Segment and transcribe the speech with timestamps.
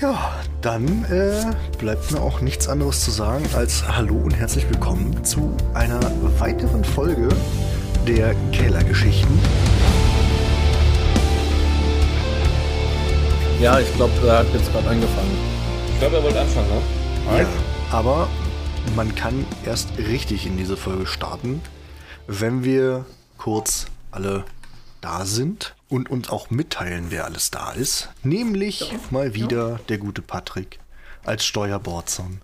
[0.00, 5.24] Ja, dann äh, bleibt mir auch nichts anderes zu sagen als Hallo und herzlich willkommen
[5.24, 5.98] zu einer
[6.38, 7.28] weiteren Folge
[8.06, 9.40] der Kellergeschichten.
[13.60, 15.36] Ja, ich glaube, er hat jetzt gerade angefangen.
[15.88, 17.40] Ich glaube, er wollte anfangen, ne?
[17.40, 17.46] Ja,
[17.90, 18.28] aber
[18.94, 21.60] man kann erst richtig in diese Folge starten,
[22.28, 23.04] wenn wir
[23.36, 24.44] kurz alle
[25.00, 28.10] da sind und uns auch mitteilen, wer alles da ist.
[28.22, 30.78] Nämlich mal wieder der gute Patrick
[31.24, 32.40] als Steuerbordson.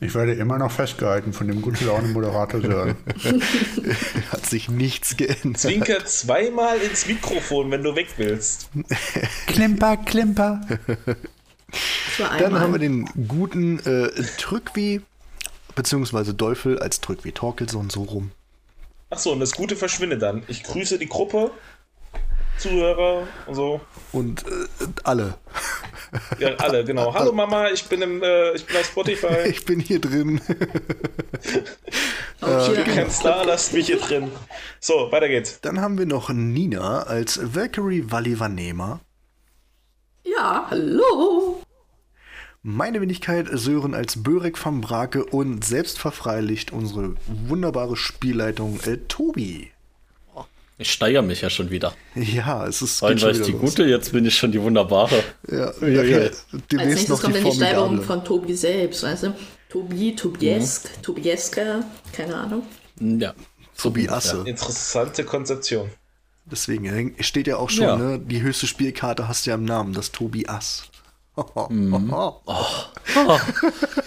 [0.00, 2.96] Ich werde immer noch festgehalten von dem guten Laune Moderator Sören.
[4.30, 5.58] Hat sich nichts geändert.
[5.58, 8.68] Zwinker zweimal ins Mikrofon, wenn du weg willst.
[9.48, 10.60] klimper, klimper.
[12.38, 15.02] Dann haben wir den guten äh, Trückwi,
[15.74, 18.30] beziehungsweise Dolphl als Trückwi Torkelson so rum.
[19.10, 20.42] Achso, und das Gute verschwindet dann.
[20.48, 21.50] Ich grüße die Gruppe,
[22.58, 23.80] Zuhörer und so.
[24.12, 25.38] Und äh, alle.
[26.38, 27.14] Ja, alle, genau.
[27.14, 29.26] Hallo Mama, ich bin im, äh, ich bin auf Spotify.
[29.48, 30.40] Ich bin hier drin.
[32.40, 34.30] Auch hier Kein ein Star, lasst mich hier drin.
[34.80, 35.60] So, weiter geht's.
[35.60, 39.00] Dann haben wir noch Nina als Valkyrie Valivanema.
[40.24, 41.62] Ja, hallo.
[42.70, 49.70] Meine Wenigkeit Sören als Börek van Brake und selbst verfreilicht unsere wunderbare Spielleitung äh, Tobi.
[50.76, 51.94] Ich steigere mich ja schon wieder.
[52.14, 53.60] Ja, es ist Vorhin war ich die los.
[53.62, 55.24] Gute, jetzt bin ich schon die Wunderbare.
[55.50, 59.22] Ja, nachher Als demnächst nächstes noch kommt die dann die Steigerung von Tobi selbst, weißt
[59.22, 59.34] du?
[59.70, 62.64] Tobi, Tobiesk, Tobieska, keine Ahnung.
[63.00, 63.32] Ja.
[63.78, 64.42] Tobi Asse.
[64.44, 65.88] Interessante Konzeption.
[66.44, 67.96] Deswegen häng- steht ja auch schon, Ja.
[67.96, 68.18] ne?
[68.18, 70.82] Die höchste Spielkarte hast du ja im Namen, das Tobi Ass.
[71.68, 72.12] Mhm.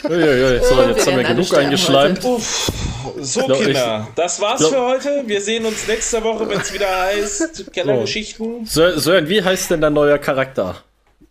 [0.10, 0.60] Uiuiui.
[0.64, 2.24] So, Oh, jetzt wir haben wir genug eingeschleimt.
[2.24, 2.72] Uff.
[3.20, 5.24] So, glaub, Kinder, das war's glaub- für heute.
[5.26, 8.66] Wir sehen uns nächste Woche, wenn es wieder heißt Kellergeschichten.
[8.66, 10.78] Sö- Sören, wie heißt denn dein neuer Charakter?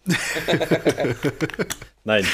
[2.04, 2.26] Nein,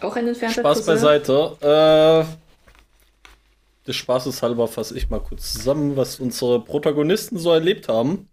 [0.00, 0.94] Auch ein entfernter Spaß Cousin.
[0.94, 2.24] beiseite.
[2.26, 8.28] Äh, des Spaßes halber fasse ich mal kurz zusammen, was unsere Protagonisten so erlebt haben.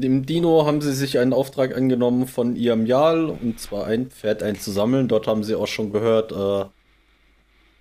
[0.00, 4.42] Im Dino haben sie sich einen Auftrag angenommen von ihrem Jarl, und zwar ein Pferd
[4.42, 5.06] einzusammeln.
[5.06, 6.64] Dort haben sie auch schon gehört, äh,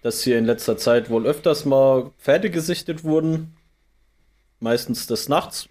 [0.01, 3.55] dass hier in letzter Zeit wohl öfters mal Pferde gesichtet wurden.
[4.59, 5.69] Meistens des Nachts.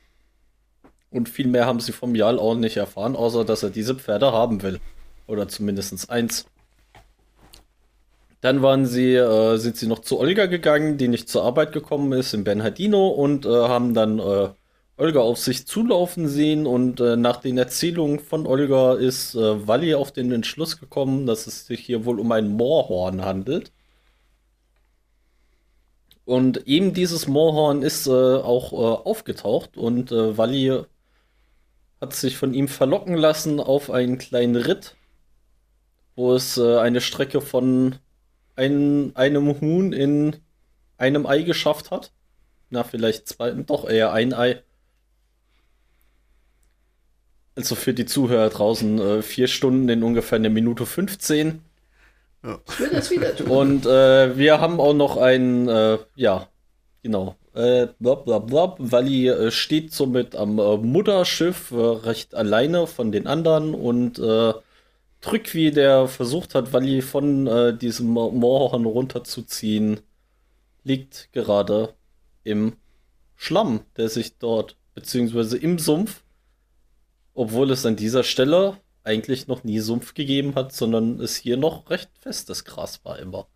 [1.10, 4.32] Und viel mehr haben sie vom Jarl auch nicht erfahren, außer dass er diese Pferde
[4.32, 4.80] haben will.
[5.26, 6.46] Oder zumindest eins.
[8.40, 12.12] Dann waren sie, äh, sind sie noch zu Olga gegangen, die nicht zur Arbeit gekommen
[12.12, 14.48] ist, in Bernhardino und äh, haben dann äh,
[15.00, 19.94] Olga auf sich zulaufen sehen und äh, nach den Erzählungen von Olga ist äh, Walli
[19.94, 23.72] auf den Entschluss gekommen, dass es sich hier wohl um ein Moorhorn handelt.
[26.26, 30.82] Und eben dieses Moorhorn ist äh, auch äh, aufgetaucht und äh, Walli
[32.00, 34.96] hat sich von ihm verlocken lassen auf einen kleinen Ritt,
[36.14, 37.96] wo es äh, eine Strecke von
[38.54, 40.36] ein, einem Huhn in
[40.98, 42.12] einem Ei geschafft hat.
[42.68, 44.62] Na, vielleicht zwei, doch eher ein Ei.
[47.60, 51.60] Also für die Zuhörer draußen äh, vier Stunden in ungefähr eine Minute 15.
[52.66, 53.48] Ich will das wieder tun.
[53.48, 56.48] Und äh, wir haben auch noch ein, äh, ja,
[57.02, 58.76] genau, äh, blab, blab, blab.
[58.78, 64.54] Walli äh, steht somit am äh, Mutterschiff äh, recht alleine von den anderen und äh,
[65.20, 70.00] Trückwi, der versucht hat, Walli von äh, diesem Mo- Moorhorn runterzuziehen,
[70.84, 71.92] liegt gerade
[72.42, 72.72] im
[73.36, 76.22] Schlamm, der sich dort, beziehungsweise im Sumpf,
[77.40, 81.88] obwohl es an dieser Stelle eigentlich noch nie Sumpf gegeben hat, sondern es hier noch
[81.88, 83.46] recht festes Gras war immer.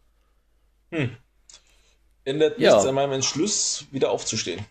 [2.24, 2.72] Ändert Ja.
[2.72, 4.64] nichts an meinem Entschluss, wieder aufzustehen.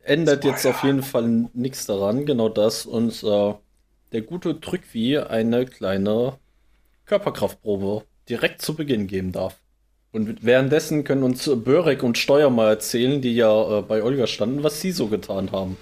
[0.00, 2.86] Ändert jetzt auf jeden Fall nichts daran, genau das.
[2.86, 3.54] Und äh,
[4.12, 6.38] der gute Trückwi eine kleine
[7.04, 9.58] Körperkraftprobe direkt zu Beginn geben darf.
[10.12, 14.62] Und währenddessen können uns Börek und Steuer mal erzählen, die ja äh, bei Olga standen,
[14.62, 15.76] was sie so getan haben.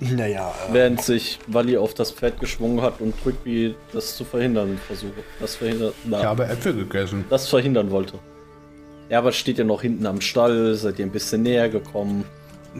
[0.00, 4.78] Naja, äh, Während sich Walli auf das Pferd geschwungen hat und Trückwi das zu verhindern
[4.86, 5.12] versuche.
[5.40, 5.94] Das verhindert.
[6.04, 7.24] na, Ich habe Äpfel gegessen.
[7.30, 8.18] das verhindern wollte.
[9.08, 12.24] Ja, aber steht ja noch hinten am Stall, seid ihr ein bisschen näher gekommen.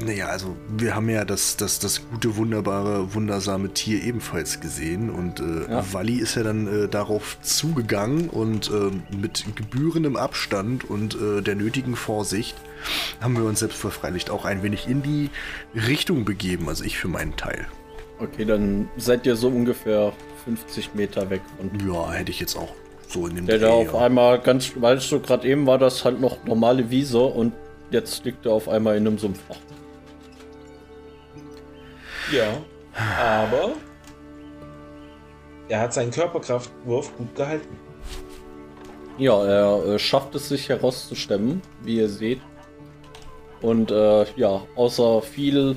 [0.05, 5.41] Naja, also wir haben ja das, das, das gute, wunderbare, wundersame Tier ebenfalls gesehen und
[5.41, 5.93] äh, Ja.
[5.93, 11.55] Walli ist ja dann äh, darauf zugegangen und äh, mit gebührendem Abstand und äh, der
[11.55, 12.57] nötigen Vorsicht
[13.21, 15.31] haben wir uns selbst verfreilich auch ein wenig in die
[15.75, 17.67] Richtung begeben, also ich für meinen Teil.
[18.19, 20.13] Okay, dann seid ihr so ungefähr
[20.45, 22.75] 50 Meter weg von Ja, hätte ich jetzt auch
[23.09, 24.01] so in dem der da auf ja.
[24.01, 27.53] einmal ganz, weißt du, gerade eben war das halt noch normale Wiese und
[27.91, 29.59] jetzt liegt er auf einmal in einem Sumpfloch.
[32.33, 32.49] Ja,
[33.21, 33.73] aber
[35.69, 37.77] er hat seinen Körperkraftwurf gut gehalten.
[39.19, 42.41] Ja, er äh, schafft es sich herauszustemmen, wie ihr seht.
[43.63, 45.77] Und äh, ja, außer viel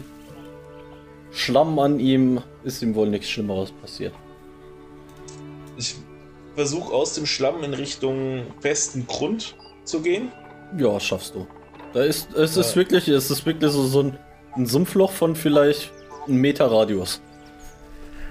[1.31, 4.13] Schlamm an ihm ist ihm wohl nichts Schlimmeres passiert.
[5.77, 5.95] Ich
[6.55, 9.55] versuche aus dem Schlamm in Richtung festen Grund
[9.85, 10.31] zu gehen.
[10.77, 11.47] Ja, schaffst du.
[11.93, 12.75] Da ist, es ist Ja.
[12.81, 14.19] wirklich, es ist wirklich so, so ein,
[14.55, 15.91] ein Sumpfloch von vielleicht
[16.29, 17.21] einem Meter Radius.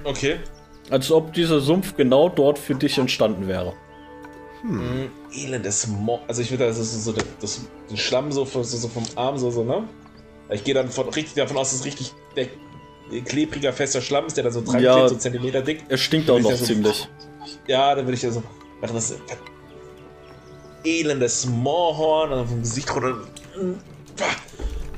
[0.04, 0.38] Okay.
[0.90, 3.74] Als ob dieser Sumpf genau dort für dich entstanden wäre.
[4.62, 5.10] Mhm.
[5.32, 7.60] Elendes Mo Also ich würde das, ist so das,
[7.90, 9.84] den Schlamm so, so, so vom Arm so, so, ne?
[10.50, 12.46] Ich gehe dann von, richtig davon aus, dass es richtig der,
[13.12, 15.08] der klebriger, fester Schlamm ist, der da so dran Ja.
[15.08, 15.84] so Zentimeter dick.
[15.88, 17.08] Er stinkt auch noch so- ziemlich.
[17.66, 18.42] Ja, dann würde ich ja so
[18.80, 19.14] machen, das
[20.84, 23.18] elendes Moorhorn und vom Gesicht runter.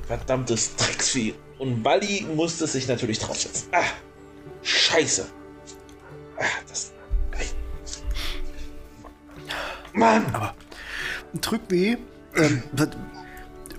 [0.07, 1.35] Verdammtes Drecksvieh.
[1.61, 3.69] Und Bali musste sich natürlich draufsetzen.
[3.73, 3.85] Ah,
[4.63, 5.27] scheiße.
[6.39, 6.93] Ah, das.
[9.93, 10.25] Mann!
[11.39, 11.99] Drückweh,
[12.35, 12.89] ähm, was,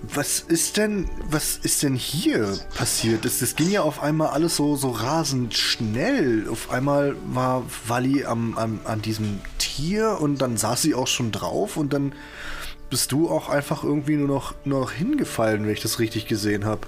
[0.02, 3.24] was ist denn, was ist denn hier passiert?
[3.24, 6.48] Das, das ging ja auf einmal alles so, so rasend schnell.
[6.48, 11.32] Auf einmal war Wally am, am, an diesem Tier und dann saß sie auch schon
[11.32, 12.14] drauf und dann
[12.90, 16.64] bist du auch einfach irgendwie nur noch, nur noch hingefallen, wenn ich das richtig gesehen
[16.64, 16.86] habe.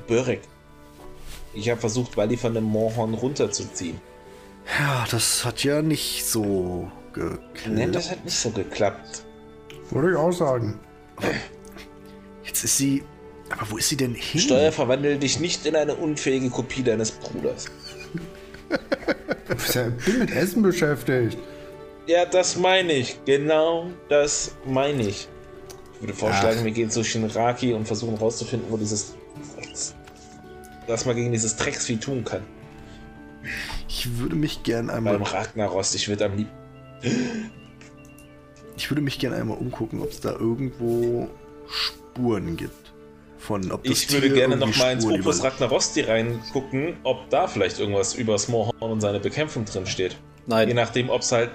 [0.00, 0.40] Börek.
[1.54, 4.00] Ich habe versucht, Bali von dem Moorhorn runterzuziehen.
[4.78, 7.68] Ja, das hat ja nicht so geklappt.
[7.68, 9.24] Nee, das hat nicht so geklappt.
[9.90, 10.78] Würde ich auch sagen.
[12.44, 13.02] Jetzt ist sie.
[13.50, 14.40] Aber wo ist sie denn hin?
[14.40, 17.66] Steuer verwandle dich nicht in eine unfähige Kopie deines Bruders.
[19.50, 21.36] Ich bin mit Essen beschäftigt.
[22.06, 23.18] Ja, das meine ich.
[23.26, 25.28] Genau das meine ich.
[25.94, 26.64] Ich würde vorschlagen, Ach.
[26.64, 29.14] wir gehen zu Shinraki und versuchen herauszufinden, wo dieses
[30.86, 32.42] was man gegen dieses Drecksvieh tun kann.
[33.88, 35.14] Ich würde mich gern einmal.
[35.14, 37.50] Beim Ragnarost, ich würde am liebsten.
[38.76, 41.28] Ich würde mich gerne einmal umgucken, ob es da irgendwo
[41.68, 42.92] Spuren gibt.
[43.38, 47.28] Von ob das Ich würde Tier gerne irgendwie noch mal ins Opus Ragnarosti reingucken, ob
[47.28, 50.12] da vielleicht irgendwas über Smallhorn und seine Bekämpfung drin steht.
[50.12, 51.50] Je Nein, nachdem, ob es halt.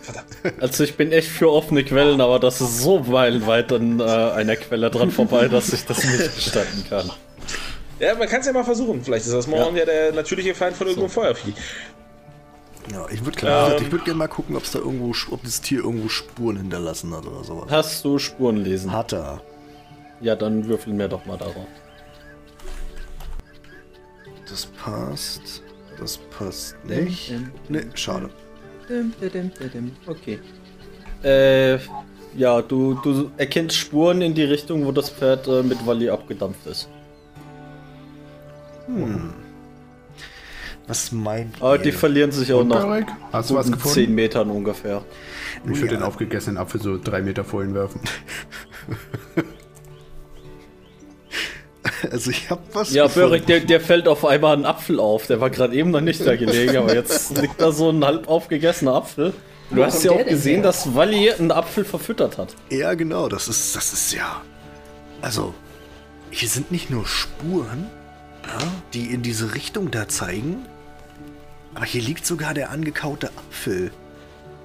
[0.00, 0.62] Verdammt.
[0.62, 4.56] also ich bin echt für offene Quellen, aber das ist so meilenweit an äh, einer
[4.56, 7.10] Quelle dran vorbei, dass ich das nicht gestatten kann.
[7.98, 9.02] Ja, man kann es ja mal versuchen.
[9.02, 11.52] Vielleicht ist das Smallhorn ja, der natürliche Feind von irgendeinem Feuervieh.
[12.92, 13.82] Ja, ich würde Ähm.
[13.84, 17.14] ich würd gerne mal gucken, ob es da irgendwo, ob das Tier irgendwo Spuren hinterlassen
[17.14, 17.70] hat oder sowas.
[17.70, 18.92] Hast du Spuren lesen?
[18.92, 19.42] Hat er.
[20.20, 21.66] Ja, dann würfeln wir doch mal darauf.
[24.48, 25.62] Das passt.
[25.98, 27.32] Das passt nicht.
[27.68, 28.30] Ne, schade.
[30.06, 30.38] Okay.
[31.22, 31.78] Äh,
[32.36, 36.66] ja, du, du erkennst Spuren in die Richtung, wo das Pferd äh, mit Wally abgedampft
[36.66, 36.88] ist.
[40.86, 41.82] Was meint Aber ihr?
[41.82, 44.14] die verlieren sich auch Und nach Tarek, hast du was guten 10 gefunden?
[44.14, 45.04] Metern ungefähr.
[45.64, 46.00] Ich würde Ja.
[46.00, 48.00] den aufgegessenen Apfel so drei Meter vor ihn werfen.
[52.12, 53.28] Also ich habe was Ja, gefunden.
[53.30, 55.26] Börek, der, der fällt auf einmal ein Apfel auf.
[55.26, 58.28] Der war gerade eben noch nicht da gelegen, aber jetzt liegt da so ein halb
[58.28, 59.32] aufgegessener Apfel.
[59.70, 62.54] Du Wo hast ja auch gesehen, dass Wally einen Apfel verfüttert hat.
[62.70, 64.42] Ja, genau, das ist, das ist ja.
[65.22, 65.54] Also,
[66.30, 67.88] hier sind nicht nur Spuren,
[68.94, 70.66] die in diese Richtung da zeigen,
[71.74, 73.90] aber hier liegt sogar der angekaute Apfel.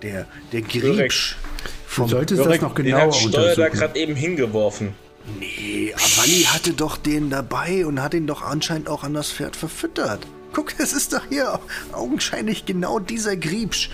[0.02, 1.36] Der, der Griebsch.
[1.64, 4.94] Du Vom, solltest das Börek, noch Den genauer hat Steuer da gerade eben hingeworfen.
[5.40, 9.32] nee, aber Wally hatte doch den dabei und hat ihn doch anscheinend auch an das
[9.32, 10.26] Pferd verfüttert.
[10.52, 11.60] Guck, es ist doch hier
[11.94, 13.90] augenscheinlich genau dieser Griebsch.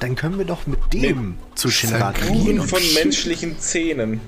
[0.00, 4.20] Dann können wir doch mit dem zu Shinraki gehen von menschlichen Zähnen.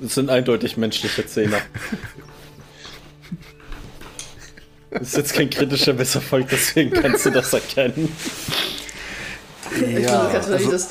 [0.00, 1.56] Das sind eindeutig menschliche Zähne.
[4.92, 8.14] Das ist jetzt kein kritischer Misserfolg, deswegen kannst du das erkennen.
[9.80, 10.86] Ja, also,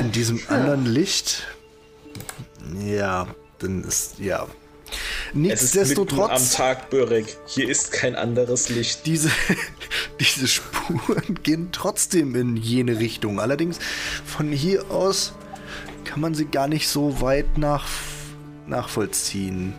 [0.00, 1.46] in diesem anderen Licht.
[2.84, 3.28] Ja,
[3.60, 4.46] dann ist ja.
[4.46, 7.36] Es ist mitten am Nichtsdestotrotz, Tag, Börek.
[7.46, 9.06] Hier ist kein anderes Licht.
[9.06, 9.30] diese,
[10.20, 13.40] diese Spuren gehen trotzdem in jene Richtung.
[13.40, 13.78] Allerdings
[14.24, 15.32] von hier aus
[16.04, 17.86] kann man sie gar nicht so weit nach,
[18.66, 19.74] nachvollziehen.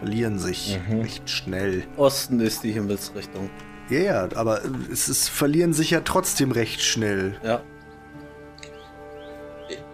[0.00, 1.84] Verlieren sich recht schnell.
[1.96, 3.48] Osten ist die Himmelsrichtung.
[3.90, 4.60] Ja, ja, aber
[4.92, 7.38] es ist, verlieren sich ja trotzdem recht schnell.
[7.44, 7.62] Ja.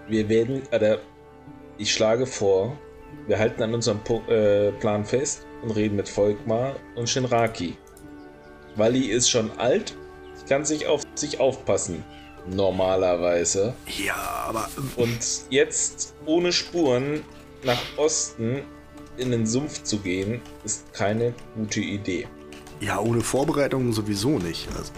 [0.09, 0.99] Wir werden, oder
[1.79, 2.77] ich schlage vor,
[3.27, 7.77] wir halten an unserem Po- äh, Plan fest und reden mit Volkmar und Shinraki.
[8.77, 9.97] Wally ist schon alt,
[10.49, 12.05] kann sich auf sich aufpassen.
[12.49, 13.75] Normalerweise.
[14.05, 15.19] Ja, aber Und
[15.51, 17.23] jetzt ohne Spuren
[17.65, 18.63] nach Osten
[19.21, 22.27] in den Sumpf zu gehen, ist keine gute Idee.
[22.81, 24.69] Ja, ohne Vorbereitung sowieso nicht.
[24.77, 24.93] Also.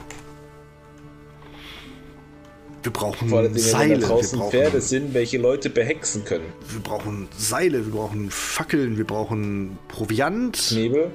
[2.82, 6.24] Wir brauchen Vor allem, wenn Seile, da wir draußen brauchen, Pferde sind, welche Leute behexen
[6.24, 6.46] können.
[6.68, 10.72] wir brauchen Seile, wir brauchen Fackeln, wir brauchen Proviant.
[10.72, 11.10] Nebel?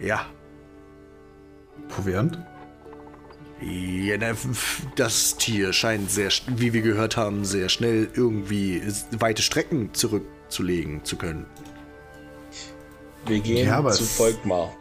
[0.00, 0.26] Ja.
[1.88, 2.38] Proviant?
[3.64, 9.42] Ja, na, f- das Tier scheint sehr, wie wir gehört haben, sehr schnell irgendwie weite
[9.42, 11.46] Strecken zurückzulegen zu können.
[13.26, 14.74] Wir gehen Ja, aber zu Volkmar.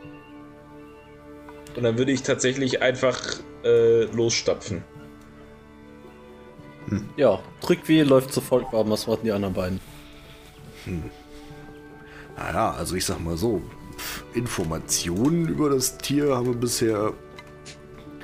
[1.75, 3.19] Und dann würde ich tatsächlich einfach
[3.63, 4.83] äh, losstapfen.
[7.15, 9.79] Ja, Drückwie läuft zu Volkmar, was warten die anderen beiden?
[12.35, 13.61] Naja, also ich sag mal so,
[14.33, 17.13] Informationen über das Tier haben wir bisher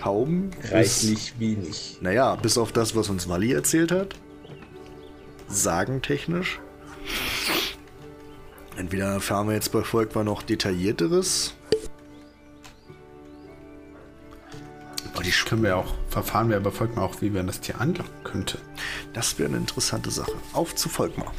[0.08, 0.50] kaum.
[0.62, 1.98] Bis- Reichlich wenig.
[2.02, 4.16] Naja, bis auf das, was uns Wally erzählt hat.
[5.50, 6.60] Sagentechnisch.
[8.78, 11.56] Entweder erfahren wir jetzt bei Volkmar noch detaillierteres.
[15.14, 17.82] Aber die Können wir auch, verfahren wir aber folgt mal auch, wie man das Tier
[17.82, 18.60] anlocken könnte.
[19.14, 20.34] das wäre eine interessante Sache.
[20.54, 21.34] Auf zu Volkmar.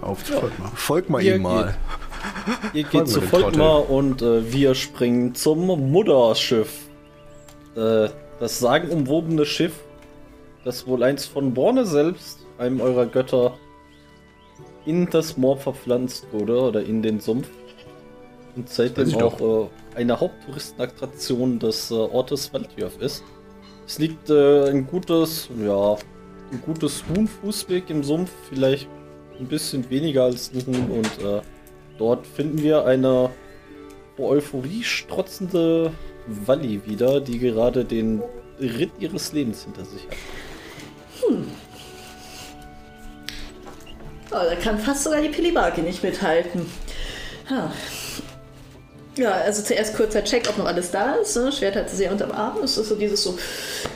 [0.00, 0.40] Auf ja.
[0.40, 0.70] folgt mal.
[0.74, 1.76] Volkmar Ihr ihn mal.
[2.72, 6.88] Ihr Folgen geht zu Volkmar und äh, wir springen zum Mutterschiff.
[7.76, 8.08] Äh,
[8.40, 9.84] das sagenumwobene Schiff,
[10.64, 13.54] das wohl einst von Borne selbst, einem eurer Götter,
[14.84, 17.48] in das Moor verpflanzt wurde oder in den Sumpf.
[18.56, 23.22] Und seitdem auch äh, eine Haupttouristenattraktion des äh, Ortes Waldjörf ist.
[23.86, 25.96] Es liegt äh, ein gutes, ja,
[26.50, 28.88] ein gutes Huhnfußweg im Sumpf, vielleicht
[29.38, 31.40] ein bisschen weniger als ein Huhn und äh,
[31.98, 33.30] dort finden wir eine
[34.16, 35.92] vor Euphorie strotzende
[36.26, 38.22] Walli wieder, die gerade den
[38.60, 40.16] Ritt ihres Lebens hinter sich hat.
[44.30, 46.66] Oh, da kann fast sogar die Pilibaki nicht mithalten.
[47.50, 47.70] Ha.
[49.16, 51.36] Ja, also zuerst kurzer Check, ob noch alles da ist.
[51.36, 51.52] Ne?
[51.52, 52.62] Schwert hat sie sehr unterm Arm.
[52.62, 53.38] Es ist so dieses so,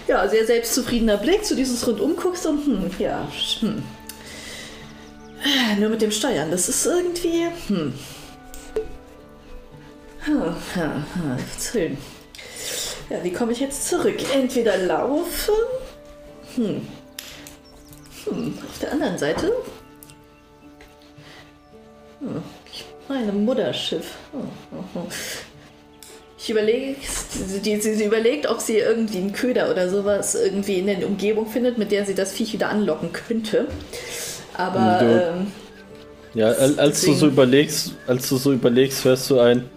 [0.06, 3.26] ja, sehr selbstzufriedener Blick, so dieses rundum guckst und hm, ja,
[3.61, 3.83] hm.
[5.78, 7.95] Nur mit dem Steuern, das ist irgendwie, hm.
[11.54, 11.97] Erzählen.
[13.11, 14.16] Ja, wie komme ich jetzt zurück?
[14.35, 15.54] Entweder laufen,
[16.56, 16.80] hm.
[18.25, 19.52] Hm, auf der anderen Seite
[23.09, 24.14] Mein Mutterschiff.
[24.33, 24.38] Oh,
[24.73, 25.06] oh, oh.
[26.38, 30.87] Ich überlege, sie, sie, sie überlegt, ob sie irgendwie einen Köder oder sowas irgendwie in
[30.87, 33.68] der Umgebung findet, mit der sie das Viech wieder anlocken könnte.
[34.56, 35.52] Aber Du- ähm,
[36.35, 39.68] Ja, al- als du so überlegst, als du so überlegst, hörst du ein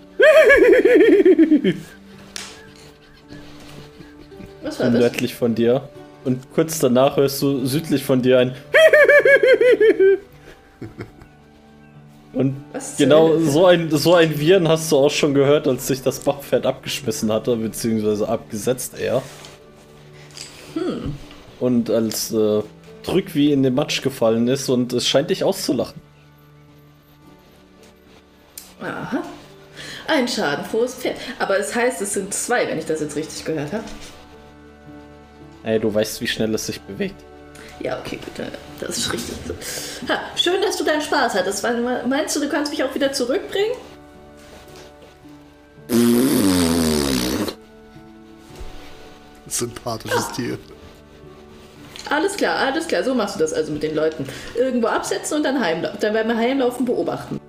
[4.61, 4.99] was war das?
[4.99, 5.89] nördlich von dir
[6.25, 8.55] und kurz danach hörst du südlich von dir ein
[12.33, 16.01] und Was genau so ein so ein Viren hast du auch schon gehört, als sich
[16.03, 19.21] das Bachpferd abgeschmissen hatte, beziehungsweise abgesetzt eher.
[21.59, 22.61] Und als äh,
[23.03, 25.99] Drückwie in den Matsch gefallen ist und es scheint dich auszulachen.
[28.81, 29.23] Aha.
[30.09, 31.17] Ein schadenfrohes Pferd.
[31.37, 33.83] Aber es heißt, es sind zwei, wenn ich das jetzt richtig gehört habe.
[35.63, 37.21] Ey, du weißt, wie schnell es sich bewegt.
[37.79, 38.45] Ja, okay, gut,
[38.81, 39.35] das ist richtig.
[40.09, 41.63] Ha, schön, dass du deinen Spaß hattest.
[41.63, 43.75] Weil- Meinst du, du kannst mich auch wieder zurückbringen?
[49.47, 50.57] Sympathisches Tier.
[52.09, 53.03] Alles klar, alles klar.
[53.03, 54.27] So machst du das also mit den Leuten.
[54.55, 55.97] Irgendwo absetzen und dann heimlaufen.
[56.01, 57.39] Dann werden wir heimlaufen beobachten.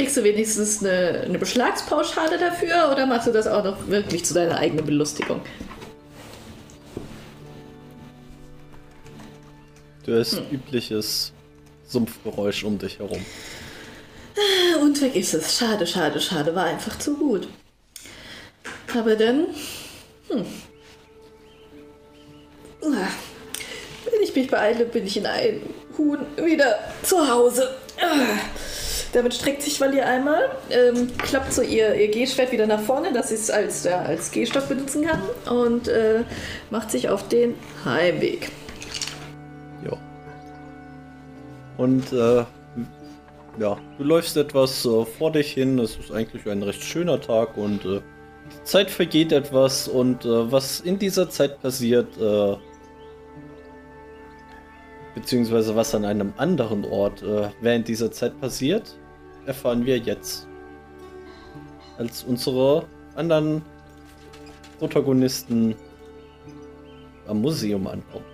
[0.00, 4.32] Kriegst du wenigstens eine, eine Beschlagspauschale dafür oder machst du das auch noch wirklich zu
[4.32, 5.42] deiner eigenen Belustigung?
[10.06, 11.34] Du hörst übliches
[11.86, 13.22] Sumpfgeräusch um dich herum.
[14.80, 15.58] Und vergiss es.
[15.58, 16.54] Schade, schade, schade.
[16.54, 17.46] War einfach zu gut.
[18.96, 19.48] Aber dann.
[20.30, 20.46] Hm.
[22.80, 23.08] Uah.
[24.10, 25.60] Wenn ich mich beeile, bin ich in einem
[25.98, 27.68] Huhn wieder zu Hause.
[29.12, 33.30] Damit streckt sich Valir einmal, ähm, klappt so ihr, ihr Gehschwert wieder nach vorne, dass
[33.30, 35.20] sie es als, ja, als Gehstock benutzen kann
[35.52, 36.22] und äh,
[36.70, 38.50] macht sich auf den Heimweg.
[39.84, 39.98] Ja.
[41.76, 42.44] Und äh,
[43.58, 45.78] ja, du läufst etwas äh, vor dich hin.
[45.78, 48.00] Es ist eigentlich ein recht schöner Tag und äh,
[48.52, 49.88] die Zeit vergeht etwas.
[49.88, 52.56] Und äh, was in dieser Zeit passiert, äh,
[55.14, 58.96] beziehungsweise was an einem anderen Ort äh, während dieser Zeit passiert,
[59.46, 60.46] erfahren wir jetzt.
[61.98, 63.62] Als unsere anderen
[64.78, 65.74] Protagonisten
[67.26, 68.24] am Museum ankommen.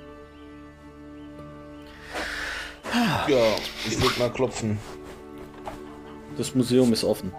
[3.28, 3.56] Ja,
[3.86, 4.78] ich würde mal klopfen.
[6.38, 7.32] das Museum ist offen.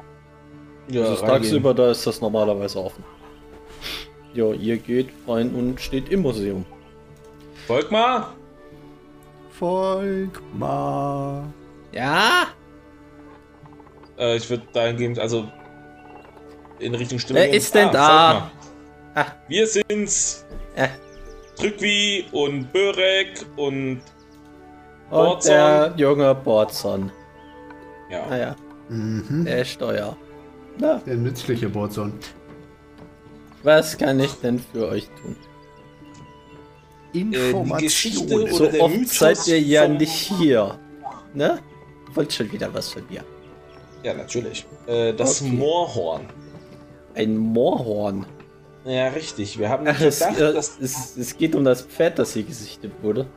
[0.90, 3.04] Ja, Also tagsüber, da ist das normalerweise offen.
[4.34, 6.66] Ja, ihr geht rein und steht im Museum.
[7.66, 8.36] Volkmar?
[9.60, 11.46] Volkmar.
[11.92, 12.48] Ja?
[14.18, 15.48] Äh, ich würde dahingehend, also
[16.80, 17.40] in Richtung Stimme.
[17.40, 18.32] Wer ist denn da?
[18.32, 18.52] Volkmar.
[19.16, 19.26] Ah.
[19.48, 20.46] Wir sind's.
[20.76, 20.88] Äh.
[21.56, 24.02] Trückwi und Börek und
[25.10, 25.52] Und Borzon.
[25.54, 27.12] der junge Borzon.
[28.12, 28.28] ja.
[28.30, 28.56] Naja,
[28.90, 29.44] Mhm.
[29.46, 30.16] der Steuer.
[30.78, 32.14] Na, Der nützliche Bordson.
[33.64, 35.36] was kann ich denn für euch tun?
[37.14, 37.24] Äh,
[37.82, 38.44] Geschichte Informationen.
[38.44, 40.78] oder So der oft Mythos seid ihr ja nicht hier.
[41.34, 41.60] Ne?
[42.14, 43.24] Wollt schon wieder was von mir.
[44.04, 44.66] Ja, natürlich.
[44.88, 45.52] Äh, das Okay.
[45.52, 46.26] Moorhorn.
[47.16, 48.26] Ein Moorhorn.
[48.86, 49.58] Ja, richtig.
[49.60, 52.44] Wir haben Ach, es, gedacht, äh, dass es, es geht um das Pferd, das hier
[52.44, 53.28] gesichtet wurde.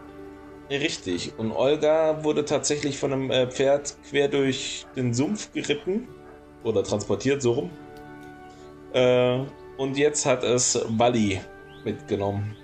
[0.70, 1.32] Richtig.
[1.38, 6.06] Und Olga wurde tatsächlich von einem äh, Pferd quer durch den Sumpf geritten.
[6.62, 7.70] Oder transportiert, so rum.
[8.92, 9.40] Äh,
[9.78, 11.40] und jetzt hat es Wally
[11.84, 12.54] mitgenommen.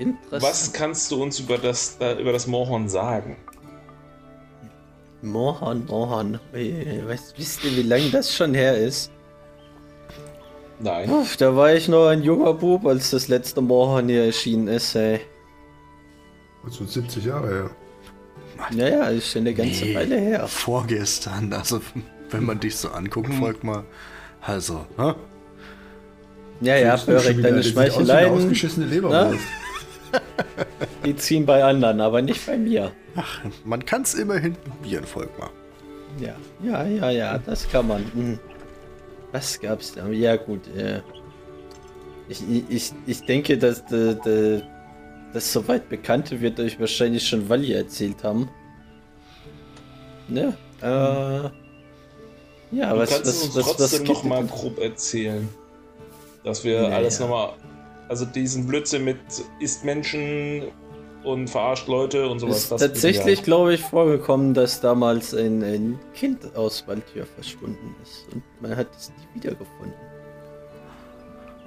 [0.00, 0.42] Interessant.
[0.42, 3.36] Was kannst du uns über das, da, über das Moorhorn sagen?
[5.22, 6.40] Moorhorn, Moorhorn.
[6.54, 9.10] Äh, Weißt, wisst ihr, wie lange das schon her ist?
[10.78, 11.10] Nein.
[11.10, 14.94] Uff, da war ich noch ein junger Bub, als das letzte Moorhorn hier erschienen ist,
[14.94, 15.20] ey.
[16.64, 17.70] Also 70 Jahre her.
[18.72, 19.94] Naja, ist schon eine ganze Nee.
[19.94, 20.46] Weile her.
[20.48, 21.80] Vorgestern, also
[22.30, 23.84] wenn man dich so anguckt, Volkmar.
[24.40, 25.12] Also, hä?
[26.62, 29.38] Ja, ja, Börek, deine Schmeicheleien, ausgeschissene Leberwurst.
[31.04, 32.92] die ziehen bei anderen, aber nicht bei mir.
[33.16, 35.50] Ach, man kann es immerhin probieren, Volkmar.
[36.18, 38.04] Ja, ja, ja, ja, das kann man.
[38.14, 38.38] Hm.
[39.32, 40.08] Was gab's da?
[40.08, 40.66] Ja, gut.
[40.76, 41.00] Äh,
[42.28, 44.62] ich, ich, ich denke, dass de, de,
[45.32, 48.48] das soweit Bekannte wird euch wahrscheinlich schon Wally erzählt haben.
[50.28, 50.56] Ne?
[50.80, 51.50] Äh,
[52.72, 55.48] ja, Du was, kannst es was, uns was, was, trotzdem geht noch mal grob erzählen.
[56.44, 56.96] Dass wir Naja.
[56.96, 57.52] alles nochmal.
[58.10, 59.18] Also diesen Blödsinn mit
[59.60, 60.64] isst Menschen
[61.22, 62.56] und verarscht Leute und sowas.
[62.64, 68.26] ist das tatsächlich, glaube ich, vorgekommen, dass damals ein, ein Kind aus Waldtür verschwunden ist
[68.34, 69.94] und man hat es nie wiedergefunden.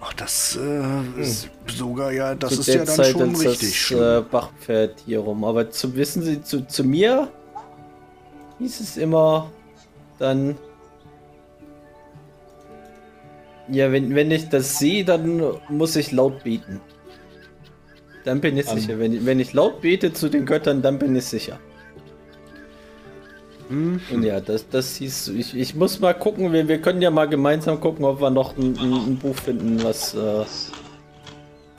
[0.02, 2.56] Ach, das äh, ist sogar ja, das Hm.
[2.58, 4.18] zu ist der ja dann Zeit, schon als richtig das schön.
[4.20, 5.46] äh, Bachpferd hier rum.
[5.46, 7.30] Aber zu wissen Sie, zu, zu mir
[8.60, 9.50] hieß es immer
[10.20, 10.58] dann.
[13.70, 16.82] Ja, wenn, wenn ich das sehe, dann muss ich laut beten.
[18.26, 19.00] Dann bin ich An- sicher.
[19.00, 21.60] Wenn, ich- wenn ich laut bete zu den Göttern, dann bin ich sicher.
[23.70, 25.30] Hm, Und ja, das, das hieß.
[25.30, 28.58] Ich, ich muss mal gucken, wir, wir können ja mal gemeinsam gucken, ob wir noch
[28.58, 30.44] ein, ein, ein Buch finden, was äh,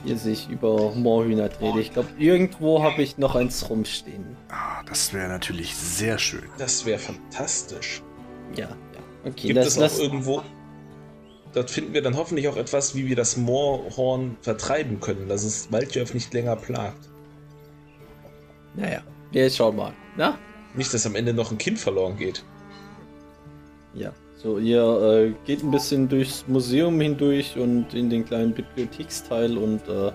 [0.03, 1.75] hier sich über Moorhühner dreht.
[1.77, 4.35] Ich glaube, irgendwo habe ich noch eins rumstehen.
[4.49, 6.43] ah, das wäre natürlich sehr schön.
[6.57, 8.01] Das wäre fantastisch.
[8.55, 8.75] Ja, ja.
[9.23, 10.41] Okay, Gibt das, es noch das, irgendwo.
[11.55, 15.71] Dort finden wir dann hoffentlich auch etwas, wie wir das Moorhorn vertreiben können, dass es
[15.71, 17.09] Waldjörf nicht länger plagt.
[18.75, 19.01] naja.
[19.31, 19.93] Ja, schau mal.
[20.17, 20.37] Na?
[20.75, 22.43] Nicht, dass am Ende noch ein Kind verloren geht.
[23.93, 24.11] Ja.
[24.35, 29.87] So, ihr äh, geht ein bisschen durchs Museum hindurch und in den kleinen Bibliotheksteil und
[29.87, 30.11] äh,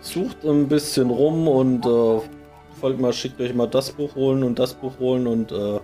[0.00, 2.20] sucht ein bisschen rum und äh,
[2.78, 5.80] folgt mal, schickt euch mal das Buch holen und das Buch holen und äh,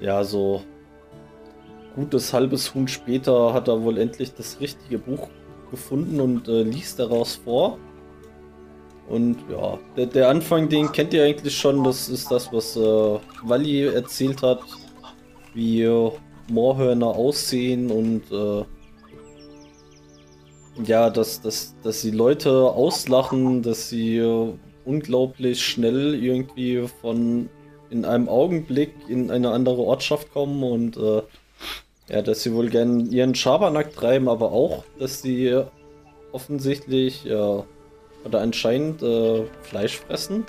[0.00, 0.62] ja, so
[1.94, 5.28] gutes halbes Huhn später hat er wohl endlich das richtige Buch
[5.70, 7.78] gefunden und äh, liest daraus vor.
[9.08, 11.82] Und ja, der, der Anfang, den kennt ihr eigentlich schon.
[11.82, 14.60] Das ist das, was äh, Wally erzählt hat,
[15.52, 16.10] wie äh,
[16.48, 18.64] Moorhörner aussehen und äh,
[20.84, 24.52] ja, dass, dass, dass sie Leute auslachen, dass sie äh,
[24.84, 27.48] unglaublich schnell irgendwie von
[27.90, 31.22] in einem Augenblick in eine andere Ortschaft kommen und äh,
[32.10, 35.62] ja, dass sie wohl gern ihren Schabernack treiben, aber auch, dass sie
[36.32, 37.62] offensichtlich äh,
[38.24, 40.44] oder anscheinend äh, Fleisch fressen.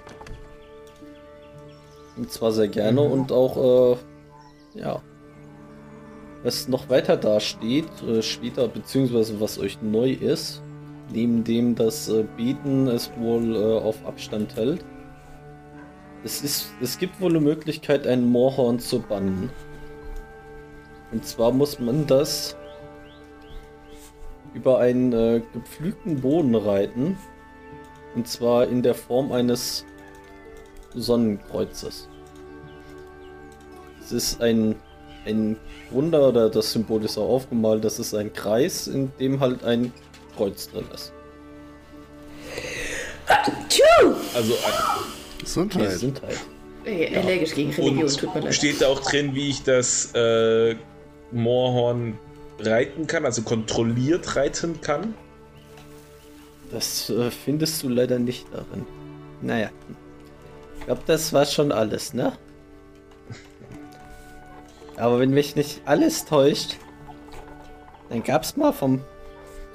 [2.18, 3.96] Und zwar sehr gerne und auch,
[4.76, 5.02] äh, ja,
[6.44, 10.62] was noch weiter da steht, äh, später, beziehungsweise was euch neu ist,
[11.14, 14.84] neben dem das äh, Beten es wohl äh, auf Abstand hält.
[16.24, 19.50] Es, ist, es gibt wohl eine Möglichkeit, ein Moorhorn zu bannen.
[21.12, 22.56] Und zwar muss man das
[24.54, 27.18] über einen äh, gepflügten Boden reiten.
[28.16, 29.86] Und zwar in der Form eines
[30.94, 32.10] Sonnenkreuzes.
[34.04, 34.76] Es ist ein,
[35.26, 35.56] ein
[35.90, 39.94] Wunder, oder das Symbol ist auch aufgemalt, das ist ein Kreis, in dem halt ein
[40.36, 41.14] Kreuz drin ist.
[44.34, 44.74] Also ein,
[45.40, 45.92] Die Gesundheit.
[45.92, 46.38] sind halt.
[46.84, 48.56] Äh, allergisch gegen Religion, Und tut mir leid.
[48.56, 50.76] steht da auch drin, wie ich das äh,
[51.32, 52.18] Moorhorn
[52.60, 55.14] reiten kann, also kontrolliert reiten kann?
[56.72, 58.86] Das äh, findest du leider nicht darin.
[59.42, 59.70] Naja.
[60.80, 62.34] Ich glaube, das war schon alles, ne?
[64.98, 66.78] Aber wenn mich nicht alles täuscht,
[68.10, 69.02] dann gab's mal vom.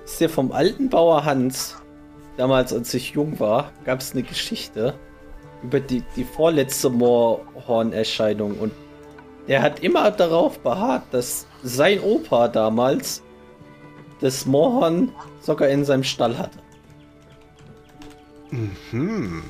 [0.05, 1.77] Ist ja vom alten Bauer Hans,
[2.37, 4.95] damals als ich jung war, gab's eine Geschichte
[5.65, 8.73] über die, die vorletzte Moorhorn-Erscheinung und
[9.49, 13.23] der hat immer darauf beharrt, dass sein Opa damals
[14.21, 16.59] das Moorhorn sogar in seinem Stall hatte.
[18.91, 19.43] Hm.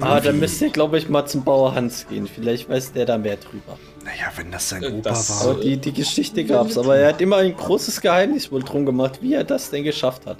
[0.00, 2.26] Aber dann müsst ihr, glaube ich, mal zum Bauer Hans gehen.
[2.26, 3.78] Vielleicht weiß der da mehr drüber.
[4.04, 5.52] Naja, wenn das sein Äh, Opa das- war.
[5.52, 6.76] Aber die, die Geschichte gab's.
[6.76, 10.26] Aber er hat immer ein großes Geheimnis wohl drum gemacht, wie er das denn geschafft
[10.26, 10.38] hat.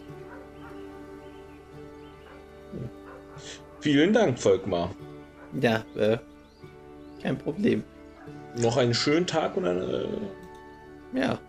[3.80, 4.90] Vielen Dank, Volkmar.
[5.60, 6.16] Ja, äh,
[7.24, 7.82] kein Problem.
[8.56, 10.06] Noch einen schönen Tag und eine,
[11.12, 11.40] Ja,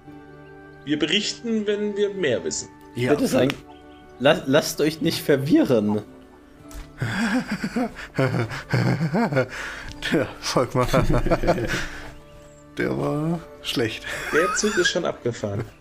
[0.86, 2.70] wir berichten, wenn wir mehr wissen.
[2.96, 3.54] Ja, bitte sagen,
[4.20, 6.02] la lasst euch nicht verwirren.
[10.12, 10.88] Der Volkmar.
[12.78, 14.06] Der war schlecht.
[14.34, 15.66] Der Zug ist schon abgefahren.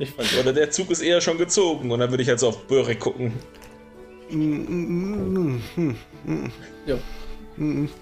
[0.00, 2.50] Ich fand Oder der Zug ist eher schon gezogen und dann würde ich halt so
[2.50, 3.32] auf Börek gucken.
[6.86, 6.96] Ja.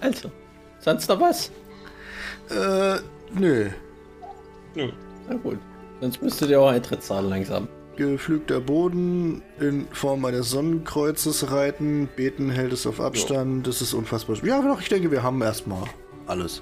[0.01, 0.31] Also,
[0.79, 1.51] sonst noch was?
[2.49, 2.97] Äh,
[3.37, 3.69] nö.
[4.75, 4.89] Nö.
[5.29, 5.57] Na gut.
[6.01, 7.67] Sonst müsstet ihr auch Eintritt zahlen langsam.
[7.95, 14.37] Geflügter Boden in Form eines Sonnenkreuzes reiten, beten hält es auf Abstand, das ist unfassbar.
[14.43, 15.83] Ja, doch, ich denke, wir haben erstmal
[16.27, 16.61] alles.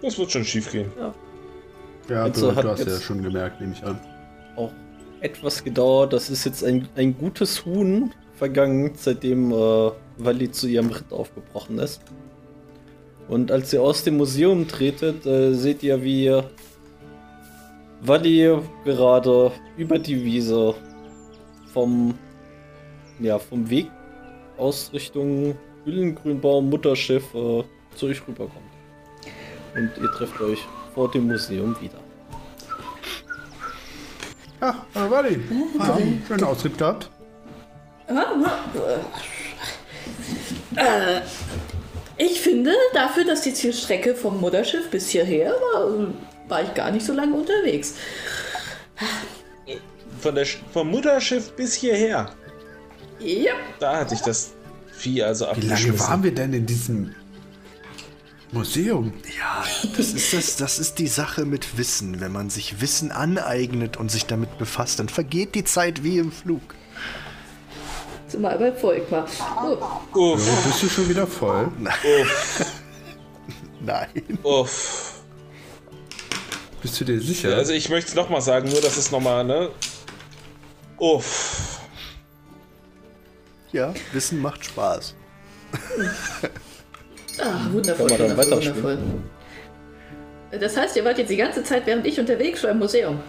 [0.00, 0.92] Das wird schon schief gehen.
[2.08, 3.98] Ja, Also du, hast ja jetzt- schon gemerkt, nehme ich an.
[4.54, 4.70] Auch
[5.20, 6.12] etwas gedauert.
[6.12, 11.78] Das ist jetzt ein, ein gutes Huhn vergangen, seitdem äh, Wally zu ihrem Ritt aufgebrochen
[11.78, 12.00] ist.
[13.28, 16.42] Und als ihr aus dem Museum tretet, äh, seht ihr, wie
[18.02, 20.74] Wally gerade über die Wiese
[21.72, 22.14] vom,
[23.18, 23.90] ja, vom Weg
[24.58, 28.64] aus Richtung Hüllengrünbaum Mutterschiff äh, zu euch rüberkommt.
[29.74, 30.60] Und ihr trefft euch
[30.94, 31.98] vor dem Museum wieder.
[34.60, 35.40] Ja, äh, Wally.
[36.26, 37.10] Schönen Ausritt gehabt.
[40.76, 41.20] Äh,
[42.18, 46.08] ich finde, dafür, dass die Zielstrecke vom Mutterschiff bis hierher war,
[46.48, 47.94] war ich gar nicht so lange unterwegs.
[50.20, 52.30] Von der, Sch- vom Mutterschiff bis hierher.
[53.18, 54.52] Ja, Da hatte ich das
[54.92, 57.14] Vieh also Wie lange waren wir denn in diesem
[58.52, 59.12] Museum?
[59.38, 59.64] Ja,
[59.96, 62.20] das ist das, das ist die Sache mit Wissen.
[62.20, 66.32] Wenn man sich Wissen aneignet und sich damit befasst, dann vergeht die Zeit wie im
[66.32, 66.62] Flug.
[68.28, 69.26] Zumal bei Volkmar.
[70.14, 71.68] Oh, Uff, Bist du schon wieder voll?
[72.20, 72.66] uff,
[73.80, 74.08] Nein.
[74.42, 75.20] uff.
[76.82, 77.54] Bist du dir sicher?
[77.56, 79.70] Also ich möchte es nochmal sagen, nur dass es nochmal, ne?
[80.98, 81.80] Uff.
[83.72, 85.14] Ja, Wissen macht Spaß.
[87.40, 88.98] ah, wundervoll, wir wundervoll, wundervoll.
[90.60, 93.20] Das heißt, ihr wart jetzt die ganze Zeit, während ich unterwegs war im Museum.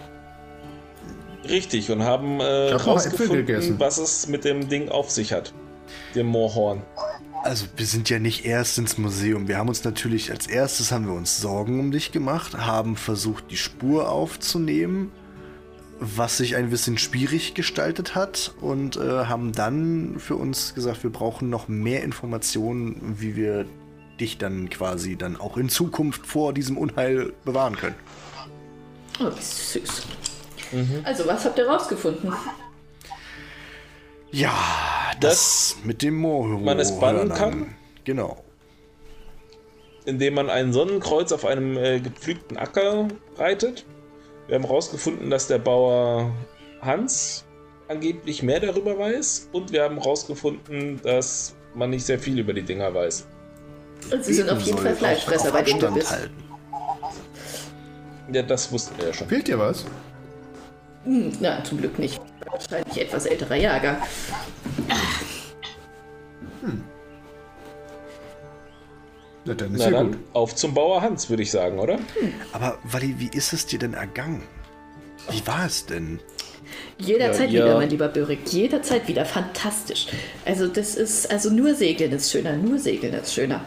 [1.48, 3.74] Richtig, und haben äh, Ich hab noch Äpfel rausgefunden, gegessen.
[3.78, 5.52] was es mit dem Ding auf sich hat.
[6.14, 6.82] Dem Moorhorn.
[7.44, 9.48] Also wir sind ja nicht erst ins Museum.
[9.48, 13.44] Wir haben uns natürlich als erstes haben wir uns Sorgen um dich gemacht, haben versucht
[13.50, 15.12] die Spur aufzunehmen,
[16.00, 21.10] was sich ein bisschen schwierig gestaltet hat und äh, haben dann für uns gesagt, wir
[21.10, 23.66] brauchen noch mehr Informationen, wie wir
[24.20, 27.94] dich dann quasi dann auch in Zukunft vor diesem Unheil bewahren können.
[29.20, 29.78] Oh, wie
[30.70, 31.04] süß.
[31.04, 32.32] Also, was habt ihr rausgefunden?
[34.30, 34.52] Ja,
[35.20, 36.64] das, mit dem Moorhörnern.
[36.64, 37.74] man es bannen kann?
[38.04, 38.42] Genau.
[40.06, 43.84] indem man ein Sonnenkreuz auf einem äh, gepflügten Acker reitet.
[44.46, 46.32] Wir haben herausgefunden, dass der Bauer
[46.80, 47.44] Hans
[47.88, 52.62] angeblich mehr darüber weiß und wir haben herausgefunden, dass man nicht sehr viel über die
[52.62, 53.26] Dinger weiß.
[54.10, 56.10] Und sie sind auf jeden Fall Fleischfresser, bei denen du bist.
[56.10, 56.44] halten.
[58.32, 59.28] Ja, das wussten wir ja schon.
[59.28, 59.84] Fehlt dir was?
[61.08, 62.20] Hm, na, zum Glück nicht.
[62.50, 63.96] Wahrscheinlich etwas älterer Jahrgang.
[69.44, 70.18] Na, dann ist Na ja dann, gut.
[70.34, 71.98] auf zum Bauer Hans, würde ich sagen, oder?
[72.52, 74.42] Aber Wally, wie ist es dir denn ergangen?
[75.30, 76.20] Wie war es denn?
[76.98, 77.76] Jederzeit Ja, wieder, ja.
[77.78, 78.40] mein lieber Börik.
[78.52, 79.24] Jederzeit wieder.
[79.24, 80.08] Fantastisch.
[80.44, 82.56] Also, das ist, also nur Segeln ist schöner.
[82.56, 83.64] Nur Segeln ist schöner.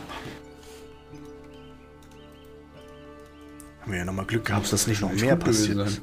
[3.82, 5.78] Haben wir ja nochmal Glück gehabt, dass nicht noch mehr passiert.
[5.90, 5.98] sein.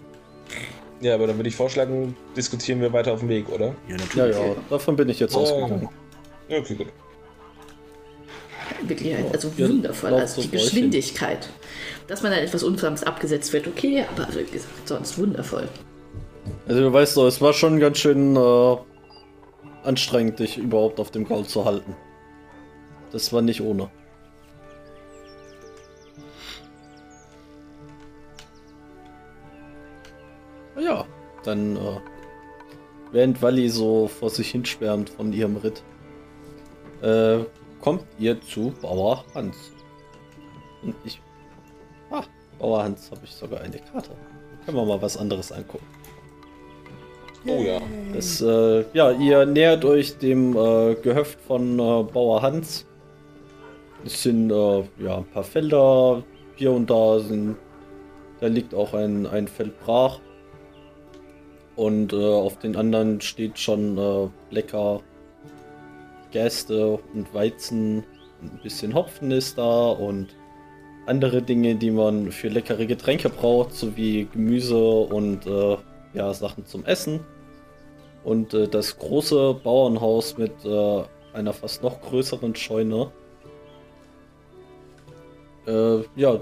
[1.01, 3.67] Ja, aber dann würde ich vorschlagen, diskutieren wir weiter auf dem Weg, oder?
[3.67, 4.37] Ja, Ja, natürlich.
[4.37, 5.41] ja, davon bin ich jetzt Oh.
[5.41, 5.89] ausgegangen.
[6.51, 6.87] Okay, gut.
[8.87, 10.15] wirklich also Ja, wundervoll.
[10.15, 10.57] Also so die.
[10.57, 11.49] Geschwindigkeit.
[12.07, 15.69] Dass man dann etwas unsanft abgesetzt wird, okay, aber wie gesagt, sonst wundervoll.
[16.67, 18.77] Also du weißt doch, es war schon ganz schön äh,
[19.85, 21.95] anstrengend, dich überhaupt auf dem Gaul zu halten.
[23.13, 23.91] Das war nicht ohne.
[30.79, 31.05] Ja,
[31.45, 32.01] dann äh,
[33.13, 35.83] während Wally so vor sich hinschwärmt von ihrem Ritt,
[37.03, 37.39] äh,
[37.81, 39.57] kommt ihr zu Bauer Hans.
[40.83, 41.21] Und ich.
[42.11, 42.25] Ah,
[42.59, 44.11] Bauer Hans habe ich sogar eine Karte.
[44.65, 45.87] Können wir mal was anderes angucken.
[47.47, 47.81] Oh ja.
[48.13, 52.85] Das, äh, ja, ihr nähert euch dem äh, Gehöft von äh, Bauer Hans.
[54.05, 56.23] Es sind äh, ja, ein paar Felder.
[56.57, 57.57] Hier und da sind,
[58.41, 60.21] da liegt auch ein, ein Feld brach.
[61.79, 65.01] Und äh, auf den anderen steht schon äh, lecker
[66.33, 68.03] Gerste und Weizen.
[68.43, 70.27] Ein bisschen Hopfen ist da und
[71.07, 75.77] andere Dinge, die man für leckere Getränke braucht, sowie Gemüse und äh,
[76.15, 77.21] ja, Sachen zum Essen.
[78.25, 83.13] Und äh, das große Bauernhaus mit äh, einer fast noch größeren Scheune.
[85.69, 86.41] Äh, ja.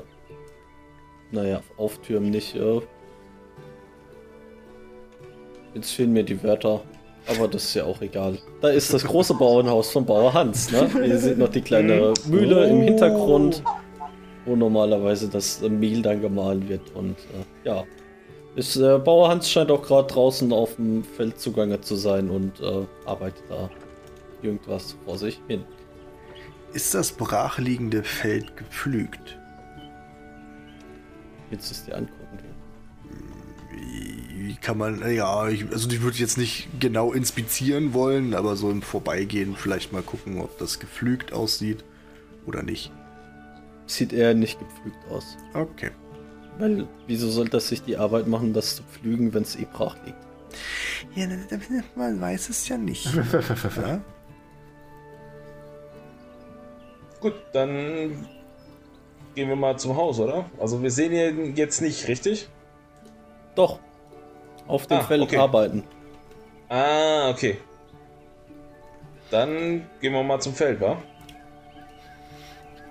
[1.30, 2.56] Naja, auftürmen nicht.
[5.76, 6.80] Jetzt fehlen mir die Wörter.
[7.26, 8.38] Aber das ist ja auch egal.
[8.62, 10.72] Da ist das große Bauernhaus von Bauer Hans.
[10.72, 10.88] Ne?
[11.06, 13.62] Ihr seht noch die kleine Mühle im Hintergrund,
[14.46, 16.94] wo normalerweise das äh, Mehl dann gemahlen wird.
[16.94, 17.84] Und äh, ja,
[18.54, 22.58] ist, äh, Bauer Hans scheint auch gerade draußen auf dem Feld zugange zu sein und
[22.60, 23.68] äh, arbeitet da
[24.40, 25.62] irgendwas vor sich hin.
[26.72, 29.38] Ist das brachliegende Feld gepflügt?
[31.50, 32.25] Jetzt ist dir angucken.
[34.60, 38.82] Kann man, ja, ich, also ich würde jetzt nicht genau inspizieren wollen, aber so im
[38.82, 41.84] Vorbeigehen vielleicht mal gucken, ob das gepflügt aussieht
[42.46, 42.92] oder nicht.
[43.86, 45.36] Sieht eher nicht gepflügt aus.
[45.54, 45.90] Okay.
[46.58, 49.96] Weil, wieso soll das sich die Arbeit machen, das zu pflügen, wenn es eh brach
[50.04, 50.18] liegt?
[51.14, 51.26] Ja,
[51.94, 53.08] man weiß es ja nicht.
[53.76, 54.00] ja?
[57.20, 58.26] Gut, dann
[59.34, 60.50] gehen wir mal zum Haus, oder?
[60.58, 62.48] Also wir sehen ihn jetzt nicht, richtig?
[63.54, 63.80] Doch.
[64.68, 65.36] Auf dem Ah, Feld okay.
[65.36, 65.84] arbeiten.
[66.68, 67.58] Ah, okay.
[69.30, 70.96] Dann gehen wir mal zum Feld, wa?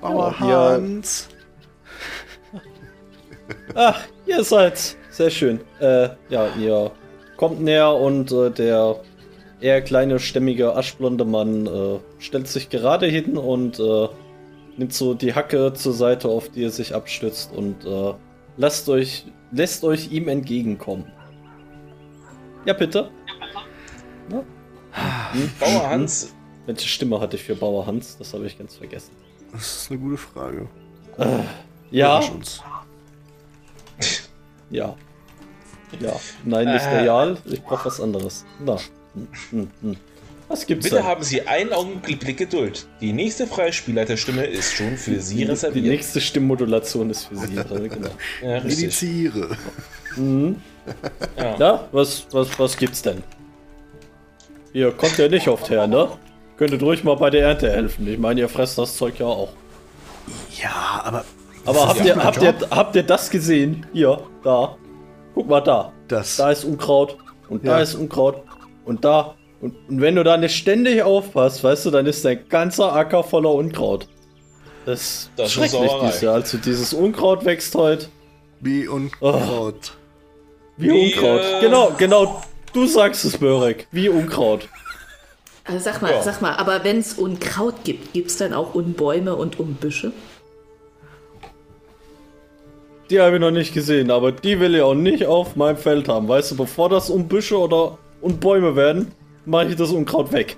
[0.02, 1.30] Bauer Ja, hier- Hans.
[3.76, 4.98] Ach, ihr seid's.
[5.12, 5.62] Sehr schön.
[5.80, 6.92] Äh, ja, ihr
[7.38, 8.98] kommt näher und äh, der
[9.62, 14.08] eher kleine, stämmige, aschblonde Mann äh, stellt sich gerade hin und äh,
[14.78, 18.14] nimmt so die Hacke zur Seite, auf die er sich abstützt und äh,
[18.58, 21.06] lasst euch, lässt euch ihm entgegenkommen.
[22.66, 23.10] Ja, bitte.
[25.60, 26.34] Bauer Hans,
[26.66, 28.18] Welche Stimme hatte ich für Bauer Hans?
[28.18, 29.12] Das habe ich ganz vergessen.
[29.52, 30.68] Das ist eine gute Frage.
[31.92, 32.64] Ja, Überrasch uns.
[34.70, 34.96] ja.
[36.00, 37.02] Ja, nein, nicht Äh.
[37.02, 37.38] real.
[37.46, 38.46] Ich brauche was anderes.
[38.60, 38.78] Na,
[39.14, 39.98] hm, hm, hm.
[40.48, 41.06] Was gibt's bitte denn?
[41.06, 42.88] haben Sie einen Augenblick Geduld.
[43.02, 45.86] Die nächste freie Spielleiterstimme ist schon für Sie Die, die reserviert.
[45.86, 47.56] nächste Stimmmodulation ist für Sie.
[47.56, 48.10] drin, genau.
[48.42, 48.82] Ja, richtig.
[48.84, 49.58] Mediziere.
[50.16, 50.62] Mhm.
[51.38, 51.56] Ja.
[51.58, 53.24] Na, was, was, was gibt's denn?
[54.74, 56.10] Ihr kommt ja nicht oft her, ne?
[56.58, 58.08] Könntet ruhig mal bei der Ernte helfen.
[58.08, 59.54] Ich meine, ihr fresst das Zeug ja auch.
[60.62, 61.26] Ja, aber
[61.66, 63.86] Aber habt, ja ihr, habt, ihr, habt ihr das gesehen?
[63.94, 64.78] Hier, da.
[65.34, 65.92] Guck mal da.
[66.08, 66.38] das.
[66.38, 67.18] Da ist Unkraut.
[67.50, 67.84] Und da Ja.
[67.84, 68.44] ist Unkraut.
[68.86, 69.36] Und da.
[69.66, 73.24] Und, und wenn du da nicht ständig aufpasst, weißt du, dann ist dein ganzer Acker
[73.24, 74.08] voller Unkraut.
[74.86, 76.36] Das ist Das ist schrecklich dieses Jahr.
[76.36, 78.08] Also dieses Unkraut wächst heute.
[78.62, 79.72] Wie und Oh.
[80.78, 81.42] Wie, Wie, Unkraut.
[81.42, 82.44] äh, Genau, genau.
[82.74, 83.88] Du sagst es, Börek.
[83.92, 84.68] Wie Unkraut.
[85.64, 86.22] Also sag mal, Ja.
[86.22, 90.12] sag mal, aber wenn es Unkraut gibt, gibt es dann auch Unbäume und Unbüsche?
[93.10, 96.08] Die habe ich noch nicht gesehen, aber die will ich auch nicht auf meinem Feld
[96.08, 96.28] haben.
[96.28, 99.12] Weißt du, bevor das um Büsche oder und Bäume werden,
[99.46, 100.58] mache ich das Unkraut weg.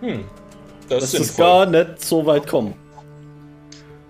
[0.00, 0.24] Hm.
[0.88, 1.44] Das, ist sinnvoll.
[1.44, 2.74] gar nicht so weit kommen.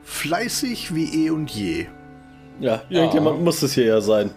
[0.05, 1.87] Fleißig wie eh und je.
[2.59, 4.31] Ja, irgendjemand muss es hier ja sein.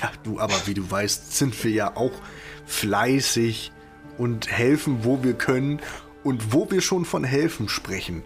[0.00, 2.12] Ja, du, aber wie du weißt, sind wir ja auch
[2.66, 3.72] fleißig
[4.18, 5.80] und helfen, wo wir können
[6.24, 8.22] und wo wir schon von helfen sprechen.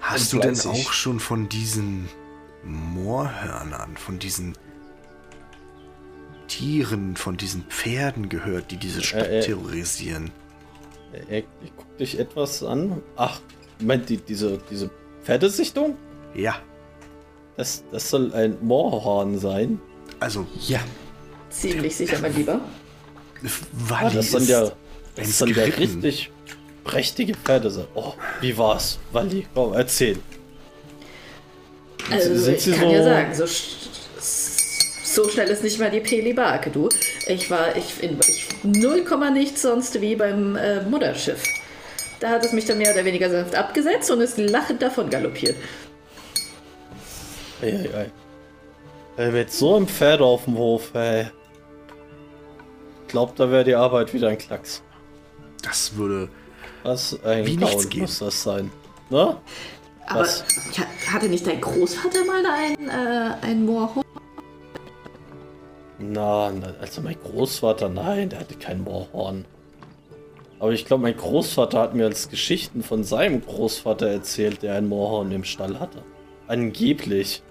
[0.00, 2.08] Hast du denn auch schon von diesen
[2.64, 4.56] Moorhörnern, von diesen
[6.56, 9.40] Tieren, von diesen Pferden gehört, die diese Stadt äh.
[9.40, 10.30] terrorisieren?
[11.30, 13.02] Äh, Ich guck dich etwas an.
[13.16, 13.40] Ach,
[13.80, 14.90] Moment, die, diese, diese
[15.24, 15.96] Pferdesichtung?
[16.34, 16.56] Ja,
[17.56, 19.80] Das, das soll ein Moorhorn sein.
[20.20, 20.80] also Ja.
[21.50, 22.60] Ziemlich sicher, mein Lieber.
[23.72, 24.70] Wally Ah, das sind ja,
[25.16, 26.30] das sind ja richtig,
[26.84, 27.88] prächtige Pferde sind.
[27.94, 28.98] Oh, wie war's?
[29.12, 30.18] Wally, komm, erzähl.
[32.10, 33.44] Also, Sind ich Sie kann so- ja sagen, so,
[35.12, 36.88] so schnell ist nicht mal die Peli Barke, du.
[37.26, 41.42] Ich war ich, in ich, null Komma nichts sonst wie beim äh, Mutterschiff.
[42.20, 45.56] Da hat es mich dann mehr oder weniger sanft abgesetzt und ist lachend davon galoppiert.
[47.60, 48.10] Ei, ei, ei.
[49.16, 51.26] Ey, mit so einem Pferd auf dem Hof, ey.
[53.08, 54.82] Glaubt, da wäre die Arbeit wieder ein Klacks.
[55.62, 56.28] Das würde.
[56.82, 57.96] Was ein Wie geht.
[57.96, 58.70] muss das sein.
[59.10, 59.36] Ne?
[60.06, 60.44] Aber Was?
[60.72, 64.04] ja, hatte nicht dein Großvater mal ein, äh, ein Moorhof?
[66.02, 69.44] Na, also mein Großvater, nein, der hatte kein Moorhorn.
[70.58, 74.88] Aber ich glaube, mein Großvater hat mir als Geschichten von seinem Großvater erzählt, der ein
[74.88, 76.02] Moorhorn im Stall hatte.
[76.48, 77.42] Angeblich.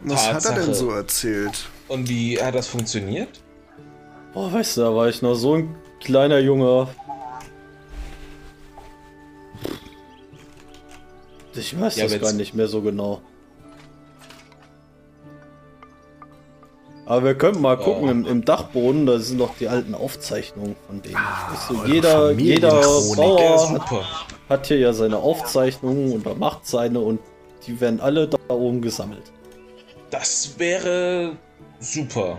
[0.00, 0.60] Was hat er Tatsache.
[0.60, 1.66] denn so erzählt?
[1.88, 3.40] Und wie hat das funktioniert?
[4.32, 6.88] Boah, weißt du, da war ich noch so ein kleiner Junge.
[11.54, 13.20] Ich weiß Ja, das gar nicht mehr so genau.
[17.10, 18.10] Aber wir könnten mal gucken, Oh.
[18.12, 21.16] im, im Dachboden, da sind noch die alten Aufzeichnungen von denen.
[21.16, 22.70] weißt du, eure jeder jeder
[23.16, 23.90] Bauer hat,
[24.48, 27.18] hat hier ja seine Aufzeichnungen und er macht seine und
[27.66, 29.24] die werden alle da oben gesammelt.
[30.10, 31.32] Das wäre
[31.80, 32.38] super.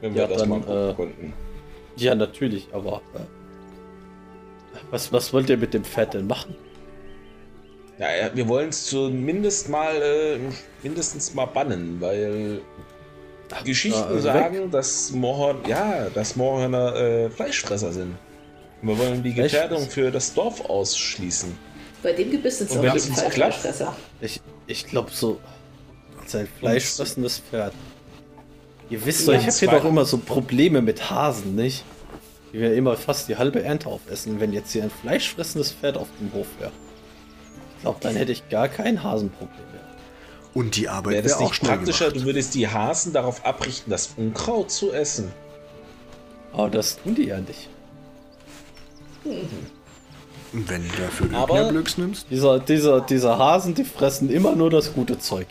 [0.00, 1.32] Wenn wir Ja, das dann, mal gucken äh, konnten.
[1.96, 3.18] Ja, natürlich, aber äh,
[4.92, 6.54] was, was wollt ihr mit dem Pferd denn machen?
[7.98, 10.38] Ja, ja, wir wollen es zumindest mal äh,
[10.82, 12.60] mindestens mal bannen, weil
[13.64, 14.22] Geschichten äh, weg.
[14.22, 18.16] sagen, dass Moorhorn, ja, dass Moorhörner äh, Fleischfresser sind.
[18.82, 19.32] Und wir wollen die.
[19.32, 21.56] Gefährdung für das Dorf ausschließen.
[22.02, 23.54] Bei dem Gebiss sind es auch auf jeden uns Fall klappt?
[23.54, 23.96] Fleischfresser.
[24.20, 25.40] Ich, ich glaube so.
[26.26, 27.74] Sein fleischfressendes Pferd.
[28.90, 31.84] Ihr wisst Ja, doch, ich habe hier doch immer so Probleme mit Hasen, nicht?
[32.52, 34.40] Die wir immer fast die halbe Ernte aufessen.
[34.40, 36.72] Wenn jetzt hier ein fleischfressendes Pferd auf dem Hof wäre.
[37.84, 39.80] Glaube, dann hätte ich gar kein Hasenproblem mehr.
[40.54, 42.20] Und die Arbeit Wäre wäre das auch nicht schnell praktischer, gemacht.
[42.22, 45.30] du würdest die Hasen darauf abrichten, das Unkraut zu essen?
[46.52, 47.68] Aber das tun die ja nicht.
[50.52, 52.26] Wenn du dafür Öknerblöcks nimmst.
[52.30, 55.48] Dieser, dieser, dieser Hasen, die fressen immer nur das gute Zeug.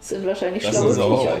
[0.00, 1.34] Sind wahrscheinlich Das schlaue ist aber Viecher.
[1.34, 1.40] auch.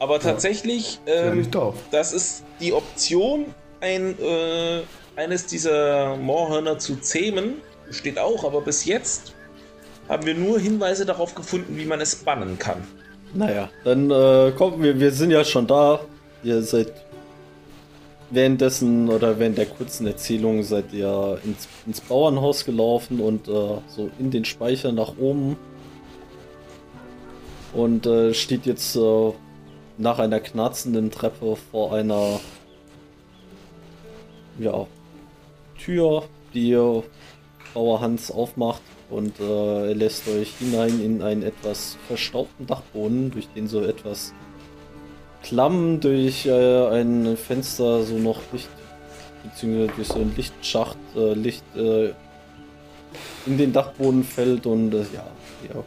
[0.00, 1.74] Aber tatsächlich, Ja, ähm, doof.
[1.90, 3.46] das ist die Option,
[3.80, 4.82] ein, äh,
[5.16, 7.54] eines dieser Moorhörner zu zähmen.
[7.90, 9.32] Steht auch, aber bis jetzt
[10.08, 12.82] haben wir nur Hinweise darauf gefunden, wie man es bannen kann.
[13.32, 16.00] Naja, dann äh, kommt, wir, wir sind ja schon da.
[16.42, 16.92] Ihr seid
[18.30, 24.10] währenddessen oder während der kurzen Erzählung seid ihr ins, ins Bauernhaus gelaufen und äh, so
[24.18, 25.56] in den Speicher nach oben.
[27.72, 29.32] Und äh, steht jetzt äh,
[29.98, 32.40] nach einer knarzenden Treppe vor einer
[34.58, 34.86] ja,
[35.78, 36.78] Tür, die
[37.74, 43.68] Bauer Hans aufmacht und äh, lässt euch hinein in einen etwas verstaubten Dachboden, durch den
[43.68, 44.32] so etwas
[45.42, 48.70] Klamm durch äh, ein Fenster so noch Licht,
[49.42, 52.12] beziehungsweise durch so einen Lichtschacht, äh, Licht äh,
[53.46, 55.26] in den Dachboden fällt und äh, ja,
[55.68, 55.84] ja.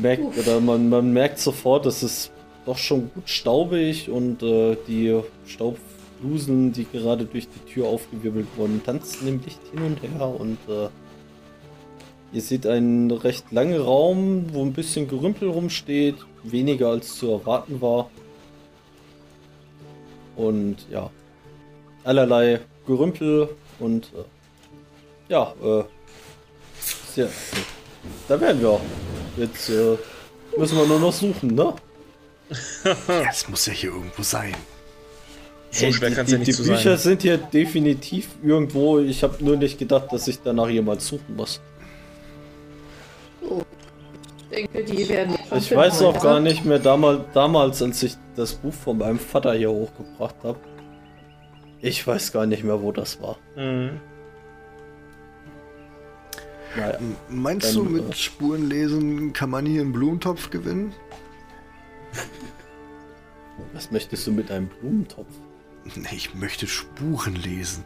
[0.00, 0.38] Merkt, Uff.
[0.38, 2.30] oder man, man merkt sofort, dass es
[2.64, 5.18] doch schon gut staubig und äh, die
[6.18, 10.58] Staubblusen, die gerade durch die Tür aufgewirbelt wurden, tanzen im Licht hin und her und
[10.68, 10.88] äh,
[12.32, 17.80] ihr seht einen recht langen Raum, wo ein bisschen Gerümpel rumsteht, weniger als zu erwarten
[17.80, 18.10] war.
[20.36, 21.10] Und ja,
[22.04, 25.84] allerlei Gerümpel und äh, ja, äh,
[27.12, 27.28] sehr,
[28.28, 28.80] da werden wir.
[29.36, 29.96] Jetzt äh,
[30.56, 31.74] müssen wir nur noch suchen, ne?
[32.84, 34.54] Ja, es muss ja hier irgendwo sein.
[35.70, 36.98] So schwer die, kann's die, ja nicht die zu Bücher sein.
[36.98, 38.98] sind hier definitiv irgendwo.
[39.00, 41.60] Ich habe nur nicht gedacht, dass ich danach jemals suchen muss.
[44.50, 48.54] Ich denke, die werden Ich weiß auch gar nicht mehr damals, damals, als ich das
[48.54, 50.58] Buch von meinem Vater hier hochgebracht habe.
[51.80, 53.36] Ich weiß gar nicht mehr, wo das war.
[53.56, 54.00] Mhm.
[56.76, 56.94] Naja.
[56.98, 60.92] M- Meinst Dann, du, äh, mit Spurenlesen kann man hier einen Blumentopf gewinnen?
[63.74, 65.26] Was möchtest du mit einem Blumentopf?
[66.12, 67.84] Ich möchte Spuren lesen.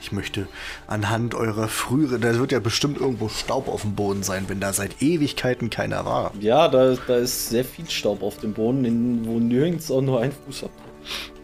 [0.00, 0.48] Ich möchte
[0.88, 4.72] anhand eurer früheren, da wird ja bestimmt irgendwo Staub auf dem Boden sein, wenn da
[4.72, 6.32] seit Ewigkeiten keiner war.
[6.40, 10.20] Ja, da, da ist sehr viel Staub auf dem Boden, in, wo nirgends auch nur
[10.20, 10.70] ein Fuß ab.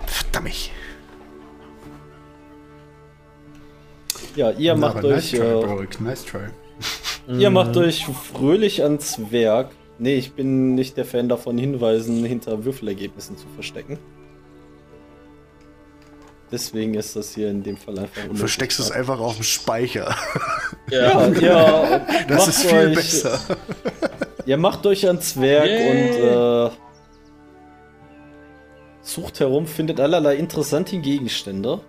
[0.07, 0.71] Verdammt.
[4.35, 6.39] Ja, ihr macht Aber euch, nice try, äh, Borix, nice try.
[7.39, 9.71] ihr macht euch fröhlich ans Werk.
[10.01, 13.99] Nee, ich bin nicht der Fan davon, Hinweisen hinter Würfelergebnissen zu verstecken.
[16.51, 20.15] Deswegen ist das hier in dem Fall einfach Du versteckst es einfach auf dem Speicher.
[20.91, 23.39] Ja, ja Das ist viel euch, besser.
[24.47, 25.91] Ihr macht euch ans Werk Yay.
[25.91, 26.75] und äh,
[29.03, 31.81] sucht herum, findet allerlei interessante Gegenstände.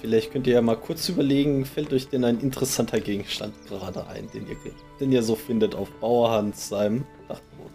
[0.00, 4.28] Vielleicht könnt ihr ja mal kurz überlegen, fällt euch denn ein interessanter Gegenstand gerade ein,
[4.32, 4.56] den ihr,
[4.98, 7.74] den ihr so findet auf Bauerhans seinem Dachboden?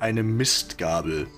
[0.00, 1.28] Eine Mistgabel.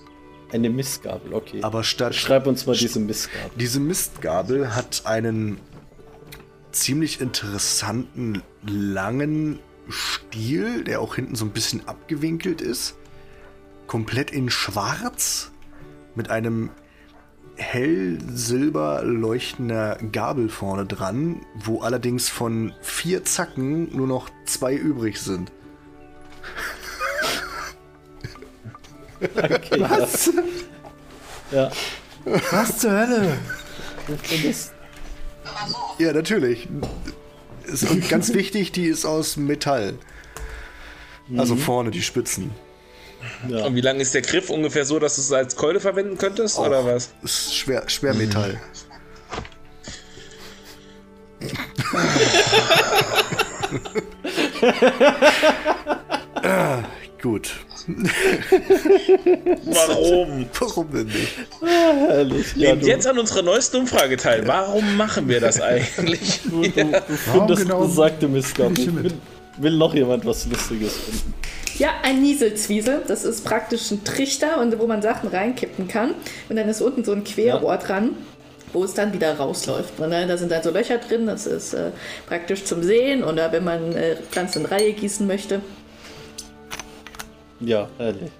[0.53, 1.63] Eine Mistgabel, okay.
[1.63, 2.15] Aber statt.
[2.15, 3.51] Schreib uns mal diese Mistgabel.
[3.59, 5.59] Diese Mistgabel hat einen
[6.73, 12.97] ziemlich interessanten, langen Stiel, der auch hinten so ein bisschen abgewinkelt ist.
[13.87, 15.51] Komplett in schwarz.
[16.15, 16.71] Mit einem
[17.57, 25.21] hell silber leuchtender Gabel vorne dran, wo allerdings von vier Zacken nur noch zwei übrig
[25.21, 25.53] sind.
[29.21, 30.31] Okay, Was?
[31.51, 31.71] Ja.
[32.51, 33.37] Was zur Hölle?
[35.99, 36.69] Ja, natürlich.
[37.65, 39.95] Ist und ganz wichtig, die ist aus Metall.
[41.37, 42.51] Also vorne die Spitzen.
[43.49, 43.65] ja.
[43.65, 44.51] Und wie lang ist der Griff?
[44.51, 47.11] Ungefähr so, dass du es als Keule verwenden könntest, oder was?
[47.23, 48.61] Ist schwer, Schwermetall.
[56.43, 56.83] ah,
[57.23, 57.55] gut.
[59.65, 60.47] Warum?
[60.59, 61.37] Warum denn nicht?
[61.61, 62.57] herrlich.
[62.57, 64.47] Ja, Nehmt du, jetzt an unserer neuesten Umfrage teil.
[64.47, 66.41] Warum machen wir das eigentlich?
[66.45, 68.57] du, du, du findest genau besagte mit?
[68.57, 69.13] Will,
[69.59, 71.35] will noch jemand was Lustiges finden?
[71.79, 73.03] Ja, ein Nieselzwiesel.
[73.07, 76.15] Das ist praktisch ein Trichter, und wo man Sachen reinkippen kann.
[76.49, 78.11] Und dann ist unten so ein Querrohr dran,
[78.73, 79.99] wo es dann wieder rausläuft.
[79.99, 81.27] Und äh, da sind dann so Löcher drin.
[81.27, 81.91] Das ist äh,
[82.27, 85.61] praktisch zum Sehen oder wenn man äh, Pflanzen in Reihe gießen möchte.
[87.65, 88.31] Ja, herrlich.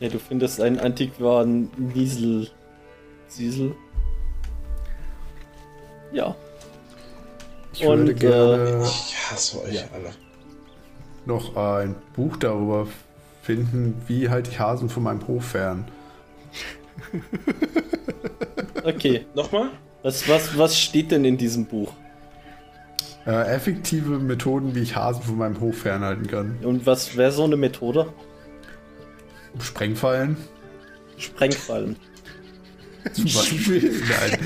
[0.00, 2.48] Ja, du findest einen antiquaren Niesel.
[3.26, 3.74] Siesel.
[6.12, 6.34] Ja.
[7.72, 10.10] Ich würde Und, äh, gerne Ich hasse euch alle.
[11.26, 12.86] noch ein Buch darüber
[13.42, 15.86] finden, wie halte ich Hasen von meinem Hof fern.
[18.84, 19.26] Okay.
[19.34, 19.70] Nochmal?
[20.02, 21.92] Was, was, was steht denn in diesem Buch?
[23.28, 26.56] Äh, effektive Methoden, wie ich Hasen von meinem Hof fernhalten kann.
[26.62, 28.06] Und was wäre so eine Methode?
[29.60, 30.36] Sprengfallen
[31.18, 31.96] Sprengfallen.
[33.12, 33.92] zum Beispiel.
[34.08, 34.38] Nein.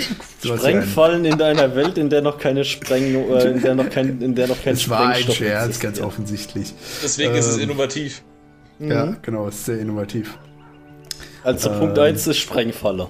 [0.59, 4.35] Sprengfallen in einer Welt, in der noch keine Spreng, äh, in der noch kein, in
[4.35, 6.73] der noch kein Es war ein Sprengstoff Scherz, ganz offensichtlich.
[7.05, 8.23] Deswegen ist es Ähm, innovativ.
[8.81, 10.39] Ja, genau, ist sehr innovativ.
[11.45, 13.07] Also Ähm, Punkt 1 ist Sprengfalle.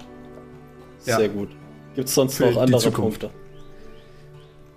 [1.06, 1.16] ja.
[1.16, 1.48] Sehr gut.
[1.94, 3.20] Gibt es sonst Für noch andere Zukunft.
[3.20, 3.41] Punkte?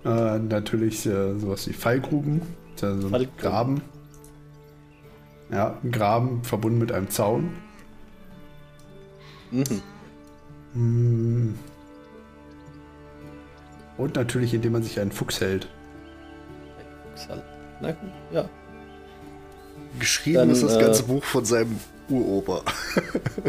[0.06, 2.42] Äh, natürlich äh, sowas wie Fallgruben,
[2.80, 3.36] also ein Fallgruben.
[3.38, 3.82] Graben.
[5.50, 7.50] Ja, ein Graben verbunden mit einem Zaun.
[9.50, 9.82] Mhm.
[10.74, 11.54] Mm.
[13.96, 15.68] Und natürlich, indem man sich einen Fuchs hält.
[17.16, 17.42] Fuchshall.
[17.80, 18.48] Na gut, ja.
[19.98, 22.62] Geschrieben Dann, ist das äh, ganze Buch von seinem Uropa.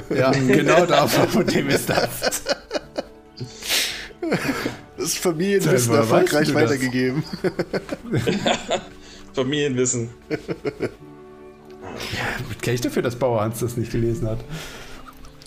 [0.10, 2.44] Ja, genau davon, von dem ist das.
[4.98, 7.24] Das Familienwissen erfolgreich weitergegeben.
[9.34, 10.10] Familienwissen.
[12.62, 14.40] Kenne ich dafür, dass Bauerhans das nicht gelesen hat?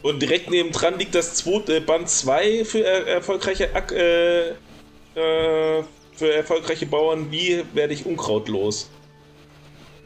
[0.03, 4.55] Und direkt nebendran liegt das zweite Band 2 für er erfolgreiche Ak äh, äh,
[5.15, 7.31] für erfolgreiche Bauern.
[7.31, 8.89] Wie werde ich Unkraut los?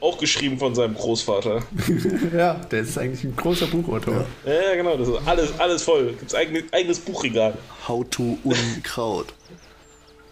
[0.05, 1.63] Auch geschrieben von seinem Großvater.
[2.37, 4.27] Ja, der ist eigentlich ein großer Buchautor.
[4.45, 6.13] Ja, genau, das ist alles, alles voll.
[6.19, 7.55] Gibt's eigenes, eigenes Buchregal.
[7.89, 9.29] How to Unkraut.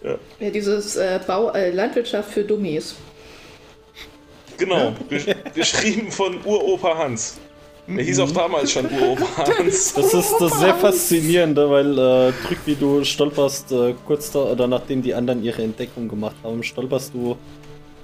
[0.02, 2.96] Ja, dieses äh, Bau, äh, Landwirtschaft für Dummies.
[4.58, 7.38] Genau, gesch geschrieben von Uropa Hans.
[7.86, 9.94] Der hieß auch damals schon Uropa Hans.
[9.94, 14.66] Das ist das sehr faszinierende, weil äh, drück wie du stolperst, äh, kurz da, oder
[14.66, 17.38] nachdem die anderen ihre Entdeckung gemacht haben, stolperst du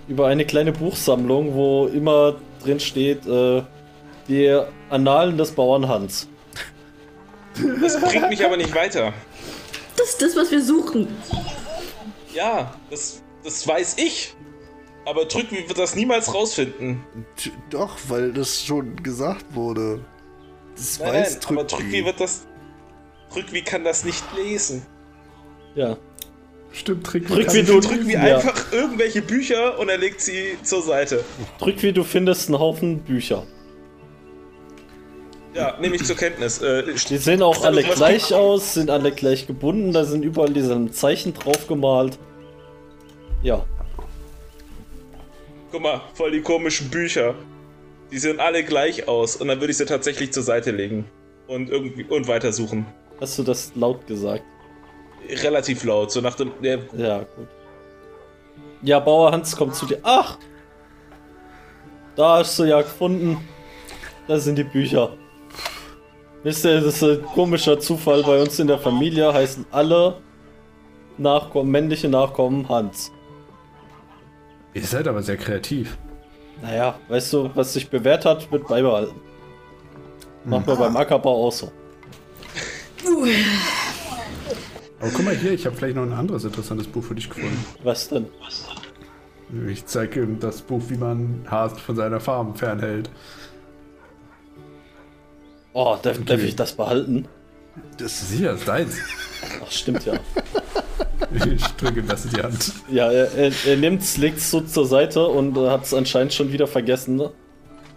[0.09, 3.63] über eine kleine Buchsammlung, wo immer drin steht, äh,
[4.27, 6.29] die Annalen des Bauern Hans.
[7.81, 9.13] Das bringt mich aber nicht weiter.
[9.97, 11.09] Das ist das, was wir suchen.
[12.33, 14.35] Ja, das, das weiß ich.
[15.05, 17.03] Aber Drückwi wird das niemals rausfinden.
[17.37, 20.05] Tch, Doch, weil das schon gesagt wurde.
[20.77, 21.83] Das Nein, weiß nein, aber Drücki.
[21.83, 22.47] Drückwi wird das.
[23.33, 24.87] Drückwi kann das nicht lesen.
[25.75, 25.97] Ja.
[26.73, 27.27] Stimmt, Trick.
[27.27, 28.37] Drück kann wie du- Drückwi Ja.
[28.37, 31.25] einfach irgendwelche Bücher und er legt sie zur Seite.
[31.59, 33.45] Drück wie du findest einen Haufen Bücher.
[35.55, 36.61] Ja, nehme ich zur Kenntnis.
[36.63, 40.91] Äh, Die sehen auch alle gleich aus, sind alle gleich gebunden, da sind überall diese
[40.93, 42.19] Zeichen drauf gemalt.
[43.43, 43.65] Ja.
[45.73, 47.35] Guck mal, voll die komischen Bücher.
[48.13, 51.07] Die sehen alle gleich aus und dann würde ich sie tatsächlich zur Seite legen.
[51.47, 52.85] und irgendwie und weitersuchen.
[53.23, 54.45] Hast du das laut gesagt?
[55.29, 56.53] Relativ laut, so nach dem.
[56.63, 57.49] Der, Ja, gut.
[58.83, 59.99] Ja, Bauer Hans kommt zu dir.
[60.03, 60.39] Ach!
[62.17, 63.39] Da hast du ja gefunden.
[64.27, 65.17] Da sind die Bücher.
[66.43, 68.23] Wisst ihr, das ist ein komischer Zufall.
[68.23, 70.21] Bei uns in der Familie heißen alle
[71.17, 73.11] Nachkommen, männliche Nachkommen Hans.
[74.75, 75.99] Ihr seid aber sehr kreativ.
[76.63, 79.21] Naja, weißt du, was sich bewährt hat, wird beibehalten.
[80.45, 81.71] Macht man beim Ackerbau auch so.
[85.01, 87.65] Aber guck mal hier, ich habe vielleicht noch ein anderes interessantes Buch für dich gefunden.
[87.85, 88.27] Was denn?
[89.69, 93.09] Ich zeige ihm das Buch, wie man Hasen von seiner Farm fernhält.
[95.73, 97.29] Oh, darf, darf ich das behalten?
[97.97, 98.99] Das Sicher, ist deins.
[99.65, 100.15] Ach, stimmt ja.
[101.55, 102.73] Ich drücke ihm das in die Hand.
[102.91, 106.53] Ja, er, er, er nimmt's, legt's so zur Seite und äh, hat es anscheinend schon
[106.53, 107.33] wieder vergessen, ne?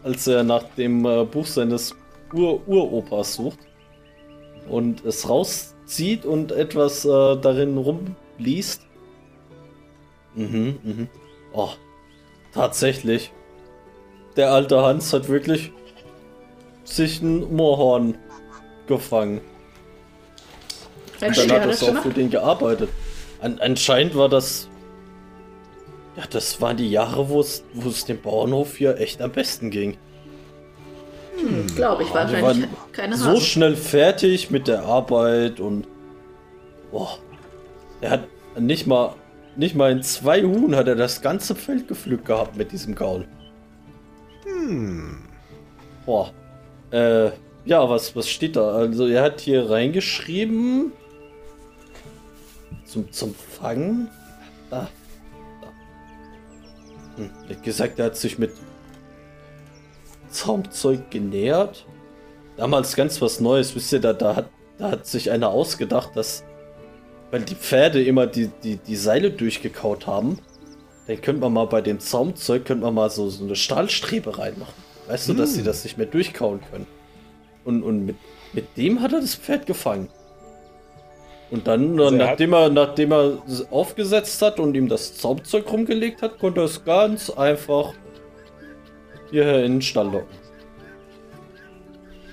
[0.04, 1.96] als er nach dem äh, Buch seines
[2.34, 3.60] Ur Uropas sucht
[4.68, 5.28] und es
[5.92, 8.82] rauszieht und etwas äh, darin rumliest.
[10.36, 11.10] Mhm, mhm.
[11.54, 11.70] Oh,
[12.54, 13.32] tatsächlich.
[14.38, 15.72] Der alte Hans hat wirklich
[16.86, 18.18] sich ein Moorhorn
[18.88, 19.42] gefangen.
[21.20, 22.90] Mensch, Dann hat schon auch für den gearbeitet.
[23.42, 24.70] An, anscheinend war das.
[26.16, 29.70] Ja, das waren die Jahre, wo es wo es dem Bauernhof hier echt am besten
[29.70, 29.98] ging.
[31.76, 33.42] Glaube ich, Die wahrscheinlich waren keine so Hasen.
[33.42, 35.88] schnell fertig mit der Arbeit und.
[36.92, 37.18] Boah.
[38.02, 38.28] Er hat
[38.60, 39.16] nicht mal.
[39.58, 43.28] Nicht mal in zwei Huhn hat er das ganze Feld gepflückt gehabt mit diesem Gaul.
[46.06, 46.32] Boah.
[46.92, 47.32] Äh,
[47.66, 48.72] ja, was, was steht da?
[48.72, 50.94] Also er hat hier reingeschrieben.
[52.86, 54.10] Zum, zum Fangen.
[54.70, 54.88] Da.
[55.62, 55.68] da.
[57.18, 58.52] Hm, er hat gesagt, er hat sich mit
[60.32, 61.86] Zaumzeug genähert.
[62.58, 66.44] Damals ganz was Neues, wisst ihr, da, da, hat, da hat sich einer ausgedacht, dass,
[67.32, 70.40] weil die Pferde immer die, die, die Seile durchgekaut haben,
[71.08, 74.74] dann könnte man mal bei dem Zaumzeug, könnte man mal so, so eine Stahlstrebe reinmachen.
[75.08, 76.88] Weißt du, dass sie das nicht mehr durchkauen können.
[77.66, 78.16] Und, und mit,
[78.54, 80.10] mit dem hat er das Pferd gefangen.
[81.50, 85.70] Und dann, Also er nachdem, er, nachdem er es aufgesetzt hat und ihm das Zaumzeug
[85.72, 87.94] rumgelegt hat, konnte er es ganz einfach
[89.32, 90.28] hierher in den Stall locken.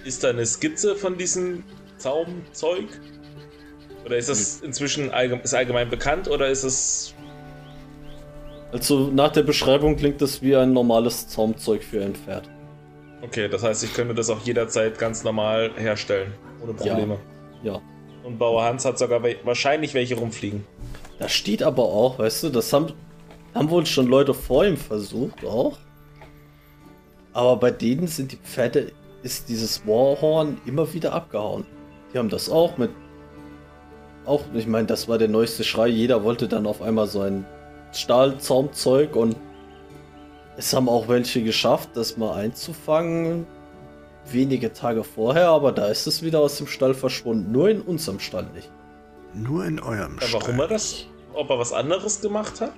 [0.05, 1.65] ist da eine Skizze von diesem
[1.99, 2.87] Zaumzeug?
[4.05, 7.15] Oder ist das inzwischen allgemein, ist allgemein bekannt oder ist es.
[8.73, 12.49] Also nach der Beschreibung klingt das wie ein normales Zaumzeug für ein Pferd.
[13.23, 16.33] Okay, das heißt, ich könnte das auch jederzeit ganz normal herstellen.
[16.63, 16.95] Ohne Ja.
[16.95, 17.19] Probleme.
[17.63, 17.81] Ja.
[18.25, 20.65] Und Bauer Hans hat sogar we wahrscheinlich welche rumfliegen.
[21.19, 22.93] Da steht aber auch, weißt du, das haben,
[23.55, 25.77] haben wohl schon Leute vor ihm versucht auch.
[27.39, 28.91] Aber bei denen sind die Pferde,
[29.23, 31.65] ist dieses Warhorn immer wieder abgehauen.
[32.13, 32.91] Die haben das auch mit.
[34.25, 35.87] Auch, ich meine, das war der neueste Schrei.
[35.87, 37.47] Jeder wollte dann auf einmal so ein
[37.93, 39.37] Stahlzaumzeug und
[40.57, 43.47] es haben auch welche geschafft, das mal einzufangen.
[44.33, 47.53] Wenige Tage vorher, aber da ist es wieder aus dem Stall verschwunden.
[47.53, 48.69] Nur in unserem Stall nicht.
[49.33, 50.61] Nur in eurem Ja, warum Stall.
[50.63, 51.07] er das?
[51.35, 52.73] Ob er was anderes gemacht hat?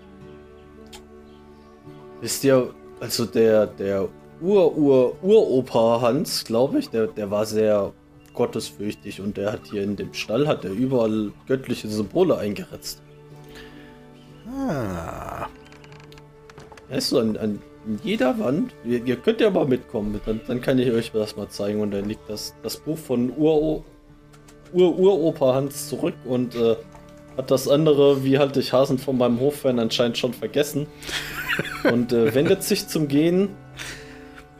[2.20, 4.06] Wisst ihr, also der, der
[4.42, 7.92] Ur-Ur-Uropa Hans, glaube ich, der, der war sehr
[8.34, 13.02] gottesfürchtig und der hat hier in dem Stall, hat er überall göttliche Symbole eingeritzt.
[14.56, 15.46] Ah,
[16.88, 17.58] Weißt du, an, an
[18.02, 21.48] jeder Wand, ihr, ihr könnt ja mal mitkommen, dann, dann kann ich euch das mal
[21.48, 23.84] zeigen und dann liegt das, das Buch von Ur-
[24.72, 26.76] Ur-Uropa Hans zurück und äh,
[27.36, 30.86] hat das andere, wie halte ich Hasen von meinem Hoffan, anscheinend schon vergessen.
[31.92, 33.50] und äh, wendet sich zum Gehen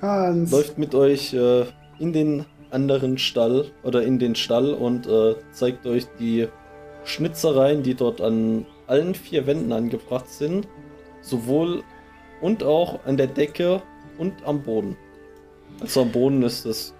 [0.00, 0.50] Hans.
[0.50, 1.64] läuft mit euch äh,
[1.98, 6.48] in den anderen Stall oder in den Stall und äh, zeigt euch die
[7.04, 10.68] Schnitzereien, die dort an allen vier Wänden angebracht sind.
[11.22, 11.82] Sowohl
[12.40, 13.82] und auch an der Decke
[14.18, 14.96] und am Boden.
[15.80, 16.94] Also am Boden ist es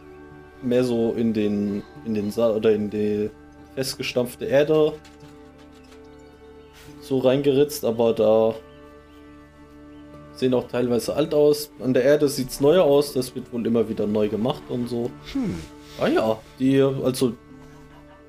[0.62, 3.30] mehr so in den in den Saal oder in die
[3.74, 4.92] festgestampfte Erde
[7.00, 8.54] so reingeritzt, aber da
[10.40, 11.70] sehen auch teilweise alt aus.
[11.80, 14.88] An der Erde sieht es neu aus, das wird wohl immer wieder neu gemacht und
[14.88, 15.10] so.
[16.00, 17.34] Ah ja, die, also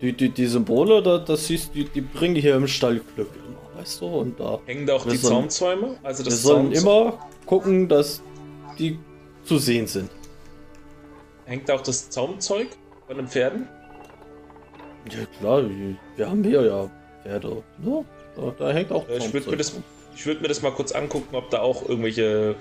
[0.01, 3.30] die, die, die Symbole, da, das siehst du, die, die bringen hier im Stall Glück
[3.36, 4.05] immer, weißt du?
[4.07, 4.59] Und da.
[4.66, 5.95] Hängen da auch Wir die sollen- Zaumzäume?
[6.03, 8.22] Also Wir das sollen Zaumzeug- immer gucken, dass
[8.78, 8.99] die
[9.43, 10.09] zu sehen sind.
[11.45, 12.68] Hängt da auch das Zaumzeug
[13.07, 13.68] von den Pferden?
[15.09, 15.64] Ja klar,
[16.16, 16.89] wir haben hier ja
[17.24, 17.64] Pferde.
[17.84, 18.05] Ne?
[18.36, 19.74] Da, da hängt auch Ja, Ich würde Zaumzeug mir, das-.
[20.16, 22.55] Ich würd mir das mal kurz angucken, ob da auch irgendwelche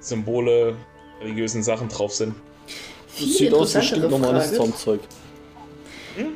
[0.00, 0.76] Symbole,
[1.20, 2.34] religiösen Sachen drauf sind.
[3.08, 4.56] Viel sieht aus wie stinknormales Frage.
[4.56, 5.00] Zaumzeug.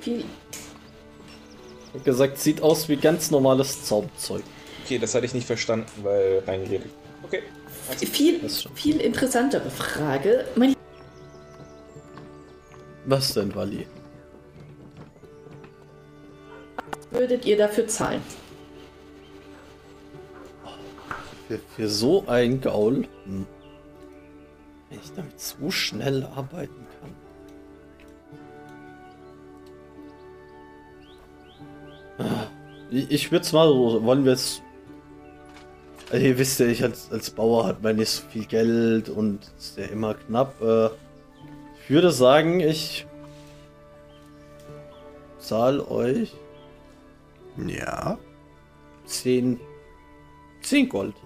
[0.01, 4.42] Viel, Ich hab gesagt, sieht aus wie ganz normales Zaumzeug.
[4.84, 6.90] Okay, das hatte ich nicht verstanden, weil reingeredet.
[7.22, 7.42] Okay.
[7.96, 8.74] viel, Das schon.
[8.74, 10.46] viel interessantere Frage.
[10.57, 10.74] Mein
[13.05, 13.86] Was denn, Wally?
[17.11, 18.22] würdet ihr dafür zahlen?
[21.51, 23.09] Für, für so ein Gaul?
[23.24, 23.44] Hm.
[24.88, 26.86] Wenn ich damit so schnell arbeiten
[32.16, 32.24] kann.
[32.24, 32.46] Ah,
[32.92, 34.62] Ich, würde es mal so, wollen wir es.
[36.12, 39.40] Also ihr wisst ja, ich als, als Bauer hat man nicht so viel Geld und
[39.59, 40.55] ist ja immer knapp.
[40.62, 40.90] Äh,
[41.82, 43.09] ich würde sagen, ich
[45.40, 46.32] zahle euch
[47.57, 48.20] Ja.
[49.07, 49.59] 10,
[50.62, 51.16] 10 Gold.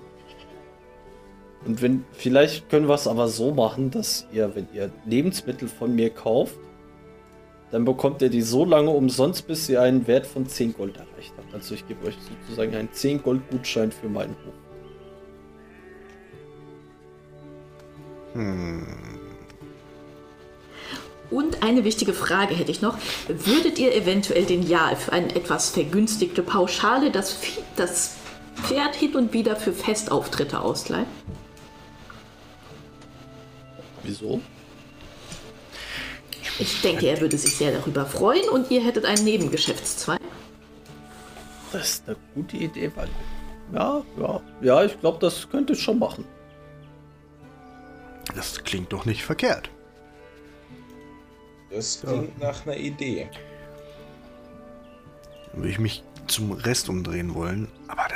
[1.67, 5.95] Und wenn, vielleicht können wir es aber so machen, dass ihr, wenn ihr Lebensmittel von
[5.95, 6.59] mir kauft,
[7.71, 11.33] dann bekommt ihr die so lange umsonst, bis ihr einen Wert von 10 Gold erreicht
[11.37, 11.53] habt.
[11.55, 12.15] Also ich gebe euch
[12.47, 14.55] sozusagen einen 10 Gold Gutschein für meinen Hof.
[21.31, 22.99] Und eine wichtige Frage hätte ich noch.
[23.29, 27.39] Würdet ihr eventuell den Jahl für eine etwas vergünstigte Pauschale das,
[27.77, 28.17] das
[28.63, 31.07] Pferd hin und wieder für Festauftritte ausleihen?
[34.05, 34.41] Wieso?
[36.59, 40.21] Ich denke, er würde sich sehr darüber freuen und ihr hättet einen Nebengeschäftszweig.
[41.73, 43.09] Das ist eine gute Idee, weil.
[43.73, 44.41] Ja, ja.
[44.61, 46.25] Ja, ich glaube, das könnte ich schon machen.
[48.37, 49.71] Das klingt doch nicht verkehrt.
[51.71, 53.29] Das klingt nach einer Idee.
[55.51, 57.69] Dann würde ich mich zum Rest umdrehen wollen.
[57.89, 58.07] Aber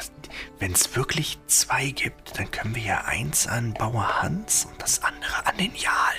[0.58, 5.02] wenn es wirklich zwei gibt, dann können wir ja eins an Bauer Hans und das
[5.02, 6.16] andere an den Jarl.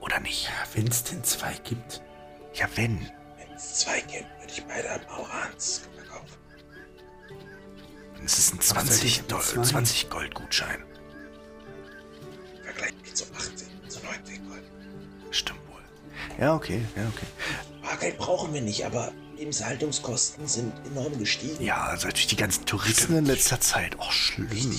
[0.00, 0.50] Oder nicht?
[0.74, 2.02] Wenn es denn zwei gibt.
[2.54, 2.98] Ja, wenn.
[3.38, 6.36] Wenn es zwei gibt, würde ich beide am Aurans verkaufen.
[8.24, 9.62] Es ist ein seid ihr 20, denn Doll- zwei?
[9.62, 10.84] 20 Goldgutschein.
[12.62, 14.62] Vergleich mich zu 18, zu 19 Gold.
[15.30, 15.82] Stimmt wohl.
[16.38, 17.26] Ja, okay, ja, okay.
[17.82, 21.62] Bargeld brauchen wir nicht, aber Lebenshaltungskosten sind enorm gestiegen.
[21.62, 23.96] Ja, also durch die ganzen Touristen in letzter Zeit.
[23.98, 24.74] Oh, schlimm.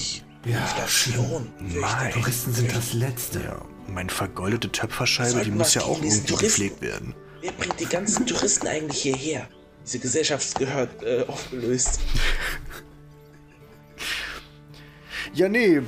[0.45, 1.51] Ja, Inflation.
[1.60, 2.12] Mein.
[2.12, 3.39] Touristen sind das Letzte.
[3.41, 7.16] Ja, meine vergoldete Töpferscheibe, die muss ja auch irgendwie Touristen- gepflegt werden.
[7.41, 9.47] Wer bringt die ganzen Touristen eigentlich hierher?
[9.86, 11.99] Diese Gesellschaft gehört äh, aufgelöst.
[15.34, 15.82] Ja, nee,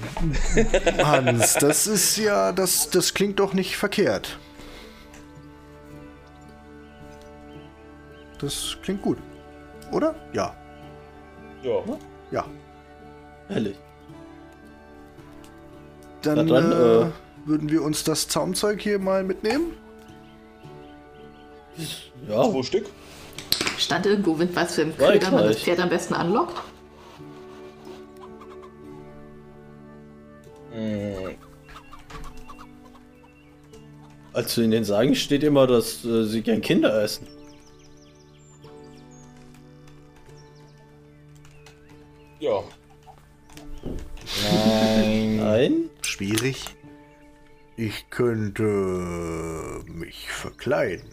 [0.97, 4.37] Hans, das ist ja, das, das klingt doch nicht verkehrt.
[8.39, 9.17] Das klingt gut.
[9.91, 10.15] Oder?
[10.33, 10.55] Ja.
[11.63, 11.83] Ja.
[12.31, 12.45] Ja.
[13.49, 13.77] Ehrlich.
[16.21, 17.05] Dann, dann, äh, äh,
[17.45, 19.71] würden wir uns das Zaumzeug hier mal mitnehmen.
[22.27, 22.85] Ja, Zwei Stück?
[23.77, 25.59] Stand irgendwo, was für ein Zwei Köder man das.
[25.59, 26.55] Pferd am besten anlockt?
[34.33, 37.27] also in den Sagen steht immer, dass äh, sie gern Kinder essen.
[42.39, 42.63] Ja.
[44.43, 45.37] Nein.
[45.37, 45.89] Nein?
[46.01, 46.75] Schwierig.
[47.75, 48.63] Ich könnte
[49.85, 51.09] mich verkleiden.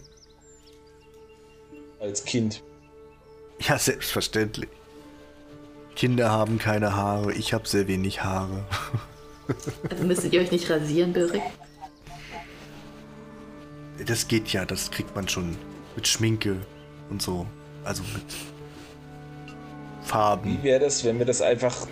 [1.99, 2.63] Als Kind.
[3.59, 4.69] Ja, selbstverständlich.
[5.95, 8.65] Kinder haben keine Haare, ich habe sehr wenig Haare.
[9.89, 11.41] Also müsstet ihr euch nicht rasieren, Birrik?
[14.05, 15.55] Das geht ja, das kriegt man schon
[15.95, 16.57] mit Schminke
[17.09, 17.47] und so.
[17.83, 18.25] Also mit
[20.05, 20.59] Farben.
[20.59, 21.87] Wie wäre das, wenn wir das einfach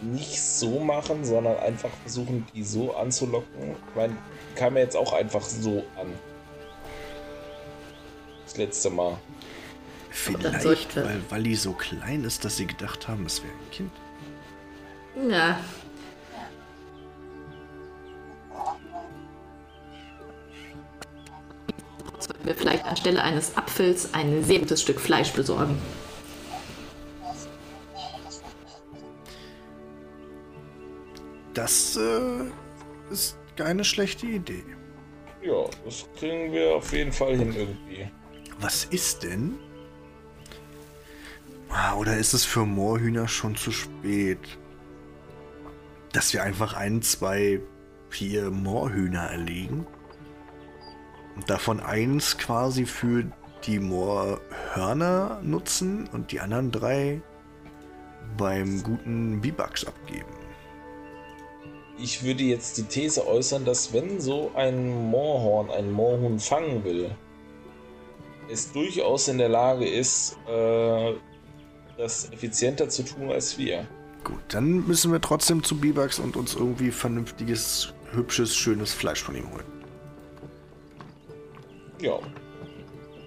[0.00, 3.76] nicht so machen, sondern einfach versuchen, die so anzulocken?
[3.88, 4.16] Ich meine,
[4.54, 6.12] kam mir jetzt auch einfach so an.
[8.44, 9.16] Das letzte Mal.
[10.10, 13.90] Vielleicht, weil Wally so klein ist, dass sie gedacht haben, es wäre ein Kind.
[15.28, 15.58] Ja.
[22.20, 25.80] Sollten wir vielleicht anstelle eines Apfels ein sehr gutes Stück Fleisch besorgen.
[31.54, 34.64] Das äh, ist keine schlechte Idee.
[35.42, 38.10] Ja, das kriegen wir auf jeden Fall hin irgendwie.
[38.60, 39.58] Was ist denn?
[41.68, 44.38] Ah, oder ist es für Moorhühner schon zu spät?
[46.12, 47.60] Dass wir einfach ein, zwei,
[48.10, 49.86] vier Moorhühner erlegen?
[51.36, 53.24] Und davon eins quasi für
[53.66, 57.20] die Moorhörner nutzen und die anderen drei
[58.36, 60.43] beim guten Bibax abgeben.
[61.98, 67.10] Ich würde jetzt die These äußern, dass wenn so ein Moorhorn ein Moorhuhn fangen will,
[68.50, 71.14] es durchaus in der Lage ist, äh,
[71.96, 73.86] das effizienter zu tun als wir.
[74.24, 79.36] Gut, dann müssen wir trotzdem zu Bivax und uns irgendwie vernünftiges, hübsches, schönes Fleisch von
[79.36, 79.64] ihm holen.
[82.00, 82.18] Ja.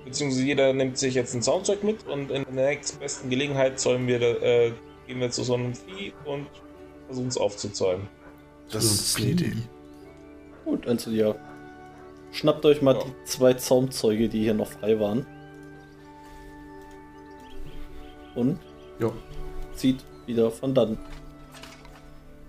[0.06, 4.22] Beziehungsweise jeder nimmt sich jetzt ein Soundzeug mit und in der nächstbesten Gelegenheit zäumen wir,
[4.22, 4.72] äh,
[5.06, 6.48] gehen wir zu so einem Vieh und
[7.08, 8.08] versuchen es aufzuzäumen.
[8.72, 9.54] Das ist eine Idee.
[10.66, 11.36] Gut, also ja.
[12.32, 13.04] Schnappt euch mal Ja.
[13.04, 15.26] die zwei Zaumzeuge, die hier noch frei waren.
[18.36, 18.60] Und
[19.00, 19.12] Ja.
[19.76, 20.98] zieht wieder von dann.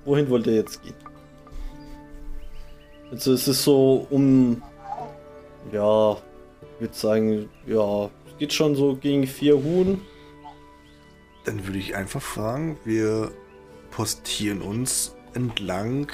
[0.05, 0.95] Wohin wollt ihr jetzt gehen?
[3.11, 4.63] Also es ist so um,
[5.73, 6.13] ja,
[6.75, 10.01] ich würde sagen, ja, es geht schon so gegen vier Huhn.
[11.45, 13.31] Dann würde ich einfach fragen, wir
[13.91, 16.11] postieren uns entlang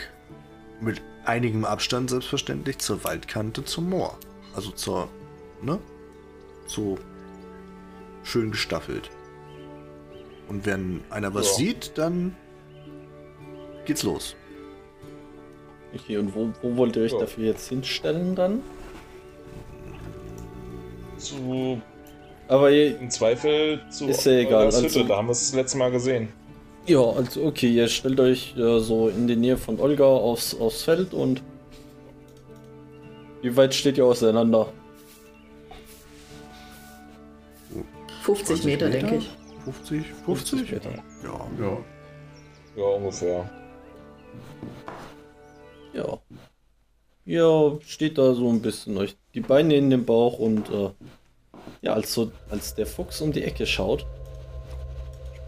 [0.80, 4.18] mit einigem Abstand selbstverständlich zur Waldkante zum Moor.
[4.54, 5.08] Also zur,
[5.62, 5.78] ne?
[6.66, 6.98] So
[8.22, 9.10] schön gestaffelt.
[10.48, 11.54] Und wenn einer was Ja.
[11.54, 12.36] sieht, dann
[13.86, 14.36] geht's los.
[15.94, 17.20] Okay, und wo, wo wollt ihr euch Ja.
[17.20, 18.62] dafür jetzt hinstellen dann?
[21.18, 21.80] Zu,
[22.48, 25.54] Aber ihr, im Zweifel zu Ist ja egal, also- Hütte, da haben wir es das
[25.54, 26.28] letzte Mal gesehen.
[26.86, 30.82] Ja, also okay, ihr stellt euch äh, so in die Nähe von Olga aufs, aufs
[30.82, 31.42] Feld und
[33.40, 34.68] wie weit steht ihr auseinander?
[38.22, 39.30] 50 Meter, denke ich.
[39.64, 40.06] 50?
[40.24, 40.72] 50 50?
[40.72, 40.90] Meter.
[41.22, 41.46] Ja.
[41.60, 41.78] Ja.
[42.76, 43.50] Ja, ungefähr.
[45.92, 46.18] Ja.
[47.26, 50.90] Ihr steht da so ein bisschen euch die Beine in den Bauch und äh,
[51.82, 54.06] ja, als, so, als der Fuchs um die Ecke schaut,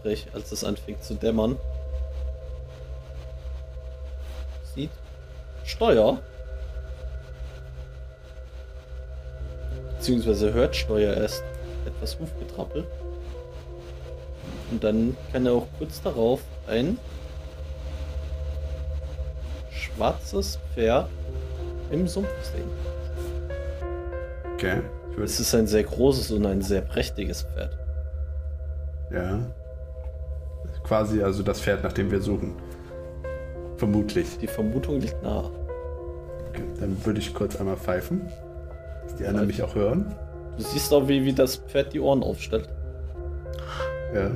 [0.07, 1.57] sprich, als es anfängt zu dämmern,
[4.73, 4.89] sieht
[5.65, 6.19] Steuer,
[9.97, 11.43] beziehungsweise hört Steuer erst
[11.85, 12.87] etwas Hufgetrappel
[14.71, 16.97] und dann kann er auch kurz darauf ein
[19.69, 21.09] schwarzes Pferd
[21.91, 22.69] im Sumpf sehen.
[24.53, 24.81] Okay.
[25.21, 27.75] Es ist ein sehr großes und ein sehr prächtiges Pferd.
[29.11, 29.39] Ja.
[30.87, 32.53] Quasi also das Pferd, nach dem wir suchen.
[33.75, 34.37] Vermutlich.
[34.39, 35.51] Die Vermutung liegt nahe.
[36.49, 36.63] Okay.
[36.79, 38.21] Dann würde ich kurz einmal pfeifen.
[39.03, 40.15] Dass die anderen mich auch hören.
[40.57, 42.67] Du siehst auch, wie, wie das Pferd die Ohren aufstellt.
[44.13, 44.31] Ja.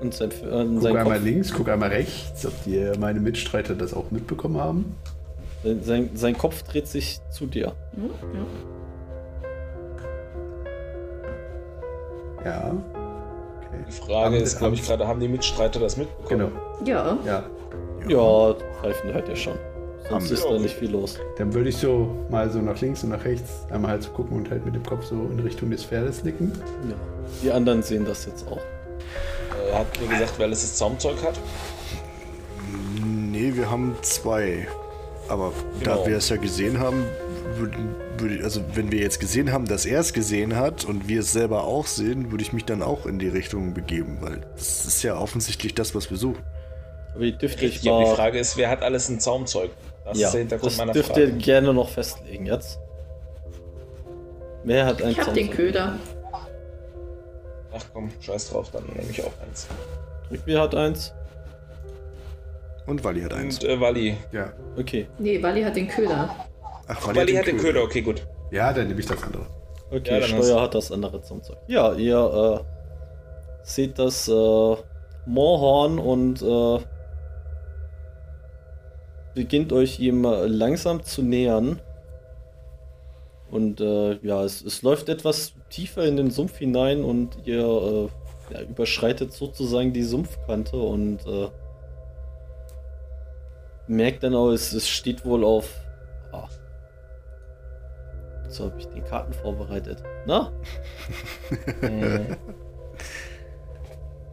[0.00, 3.20] Und sein, äh, Guck sein, einmal Kopf, links, guck einmal rechts, ob die äh, meine
[3.20, 4.94] Mitstreiter das auch mitbekommen haben.
[5.64, 7.72] sein, sein, sein Kopf dreht sich zu dir.
[7.94, 8.10] Hm?
[12.44, 12.50] Ja.
[12.50, 12.95] Ja.
[13.88, 16.50] Die Frage Haben- ist, glaube ich, haben- gerade, haben die Mitstreiter das mitbekommen?
[16.84, 16.88] Genau.
[16.88, 17.18] Ja.
[17.24, 17.44] Ja.
[18.08, 19.56] Ja, pfeifen hört ihr schon.
[20.08, 21.18] Sonst ist da nicht viel los.
[21.38, 24.36] Dann würde ich so mal so nach links und nach rechts einmal halt so gucken
[24.36, 26.52] und halt mit dem Kopf so in Richtung des Pferdes nicken.
[26.88, 26.94] Ja.
[27.42, 28.58] Die anderen sehen das jetzt auch.
[28.58, 31.34] Äh, Er hat mir gesagt, weil es das Zaumzeug hat.
[33.04, 34.68] Nee, wir haben zwei.
[35.28, 36.02] Aber Genau.
[36.02, 37.04] da wir es ja gesehen haben,
[38.42, 41.64] also wenn wir jetzt gesehen haben, dass er es gesehen hat und wir es selber
[41.64, 45.16] auch sehen, würde ich mich dann auch in die Richtung begeben, weil das ist ja
[45.18, 46.42] offensichtlich das, was wir suchen.
[47.14, 48.16] Aber ihr dürft euch Richtig, aber die mal.
[48.16, 49.70] Frage ist, wer hat alles ein Zaumzeug?
[50.04, 51.22] Das ja, ist der Hintergrund das meiner dürft Frage.
[51.22, 52.78] ihr gerne noch festlegen jetzt.
[54.64, 55.50] Wer hat ein Ich hab den?
[55.50, 55.98] Köder.
[57.74, 59.66] Ach komm, scheiß drauf, dann nehme ich auch eins.
[60.44, 61.12] Wer hat eins?
[62.86, 63.58] Und Wally hat eins.
[63.58, 64.16] Und äh, Wally.
[64.32, 64.52] Ja.
[64.76, 65.08] Okay.
[65.18, 66.34] Nee, Wally hat den Köder.
[66.88, 68.26] Ach, Wally hat den Köder, okay, gut.
[68.50, 69.46] Ja, dann nehme ich das andere.
[69.90, 71.58] Okay, Ja, Steuer hat das andere zum Zeug.
[71.68, 72.64] Ja, ihr äh,
[73.62, 74.76] seht das äh,
[75.26, 76.78] Moorhorn und äh,
[79.34, 81.80] beginnt euch ihm äh, langsam zu nähern.
[83.50, 88.08] Und äh, ja, es, es läuft etwas tiefer in den Sumpf hinein und ihr äh,
[88.54, 91.48] ja, überschreitet sozusagen die Sumpfkante und äh,
[93.86, 95.68] merkt dann auch, es, es steht wohl auf.
[96.32, 96.48] Ah,
[98.56, 100.02] so habe ich den Karten vorbereitet.
[100.26, 100.52] Na?
[101.82, 102.20] Äh,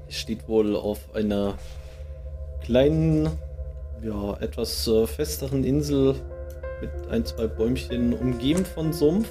[0.07, 1.55] es steht wohl auf einer
[2.63, 3.29] kleinen,
[4.01, 6.15] ja, etwas äh, festeren Insel
[6.81, 9.29] mit ein, zwei Bäumchen umgeben von Sumpf.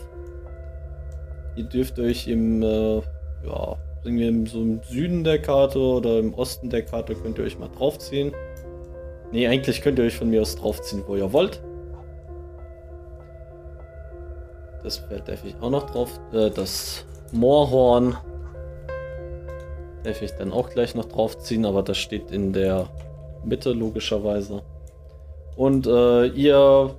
[1.56, 6.18] Ihr dürft euch im, äh, ja, sagen wir im, so im Süden der Karte oder
[6.18, 8.32] im Osten der Karte könnt ihr euch mal draufziehen.
[9.32, 11.62] Nee, eigentlich könnt ihr euch von mir aus draufziehen, wo ihr wollt.
[14.82, 16.20] Das darf ich auch noch drauf.
[16.32, 18.16] Äh, das Moorhorn
[20.02, 22.88] darf ich dann auch gleich noch draufziehen, aber das steht in der
[23.44, 24.62] Mitte logischerweise.
[25.56, 26.94] Und äh, ihr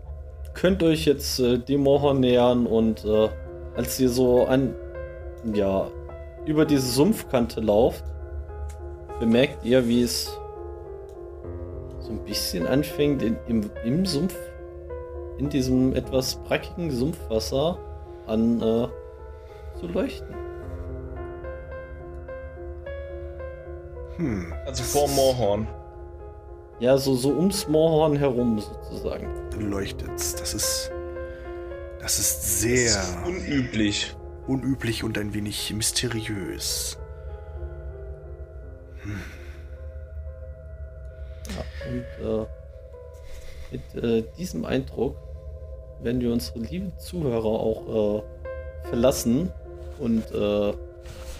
[0.54, 3.30] könnt euch jetzt äh, dem Mohorn nähern und äh,
[3.76, 4.76] als ihr so an,
[5.54, 5.88] ja,
[6.46, 8.04] über diese Sumpfkante lauft,
[9.20, 10.38] bemerkt ihr, wie es
[12.00, 14.36] so ein bisschen anfängt in, im, im Sumpf,
[15.38, 17.78] in diesem etwas brackigen Sumpfwasser
[18.28, 18.88] an äh,
[19.80, 20.36] zu leuchten.
[24.18, 24.54] Hm.
[24.66, 25.68] Also vor Moorhorn.
[26.80, 29.28] Ja, so, so ums Moorhorn herum sozusagen.
[29.52, 30.36] Dann leuchtet's.
[30.36, 30.92] Das ist.
[32.00, 34.16] Das ist Das sehr ist unüblich.
[34.48, 36.98] unüblich und ein wenig mysteriös.
[41.90, 42.46] Und äh,
[43.72, 45.16] mit äh, diesem Eindruck
[46.04, 49.52] werden wir unsere lieben Zuhörer auch äh, verlassen.
[50.00, 50.74] Und äh,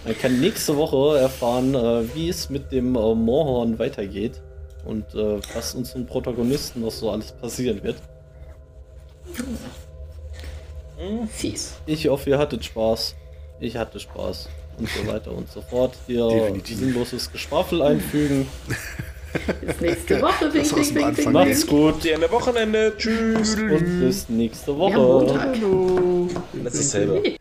[0.06, 4.42] man kann nächste Woche erfahren, äh, wie es mit dem äh, Moorhorn weitergeht
[4.86, 7.98] und äh, was unseren Protagonisten noch so alles passieren wird.
[11.30, 11.74] Fies.
[11.86, 13.16] Ich hoffe, ihr hattet Spaß.
[13.60, 14.50] Ich hatte Spaß.
[14.78, 15.96] Und so weiter und so fort.
[16.08, 16.78] Hier Definitiv.
[16.78, 18.48] sinnloses Geschwafel einfügen.
[19.62, 20.50] Bis nächste Woche.
[20.50, 22.94] Dem wink, Anfang wink, Macht's gut Die Ende Wochenende.
[22.98, 23.56] Tschüss.
[23.56, 24.98] und bis nächste Woche.
[24.98, 25.56] Montag.
[25.56, 26.28] Hallo.
[26.64, 27.22] Das ist dasselbe.
[27.22, 27.38] Nee.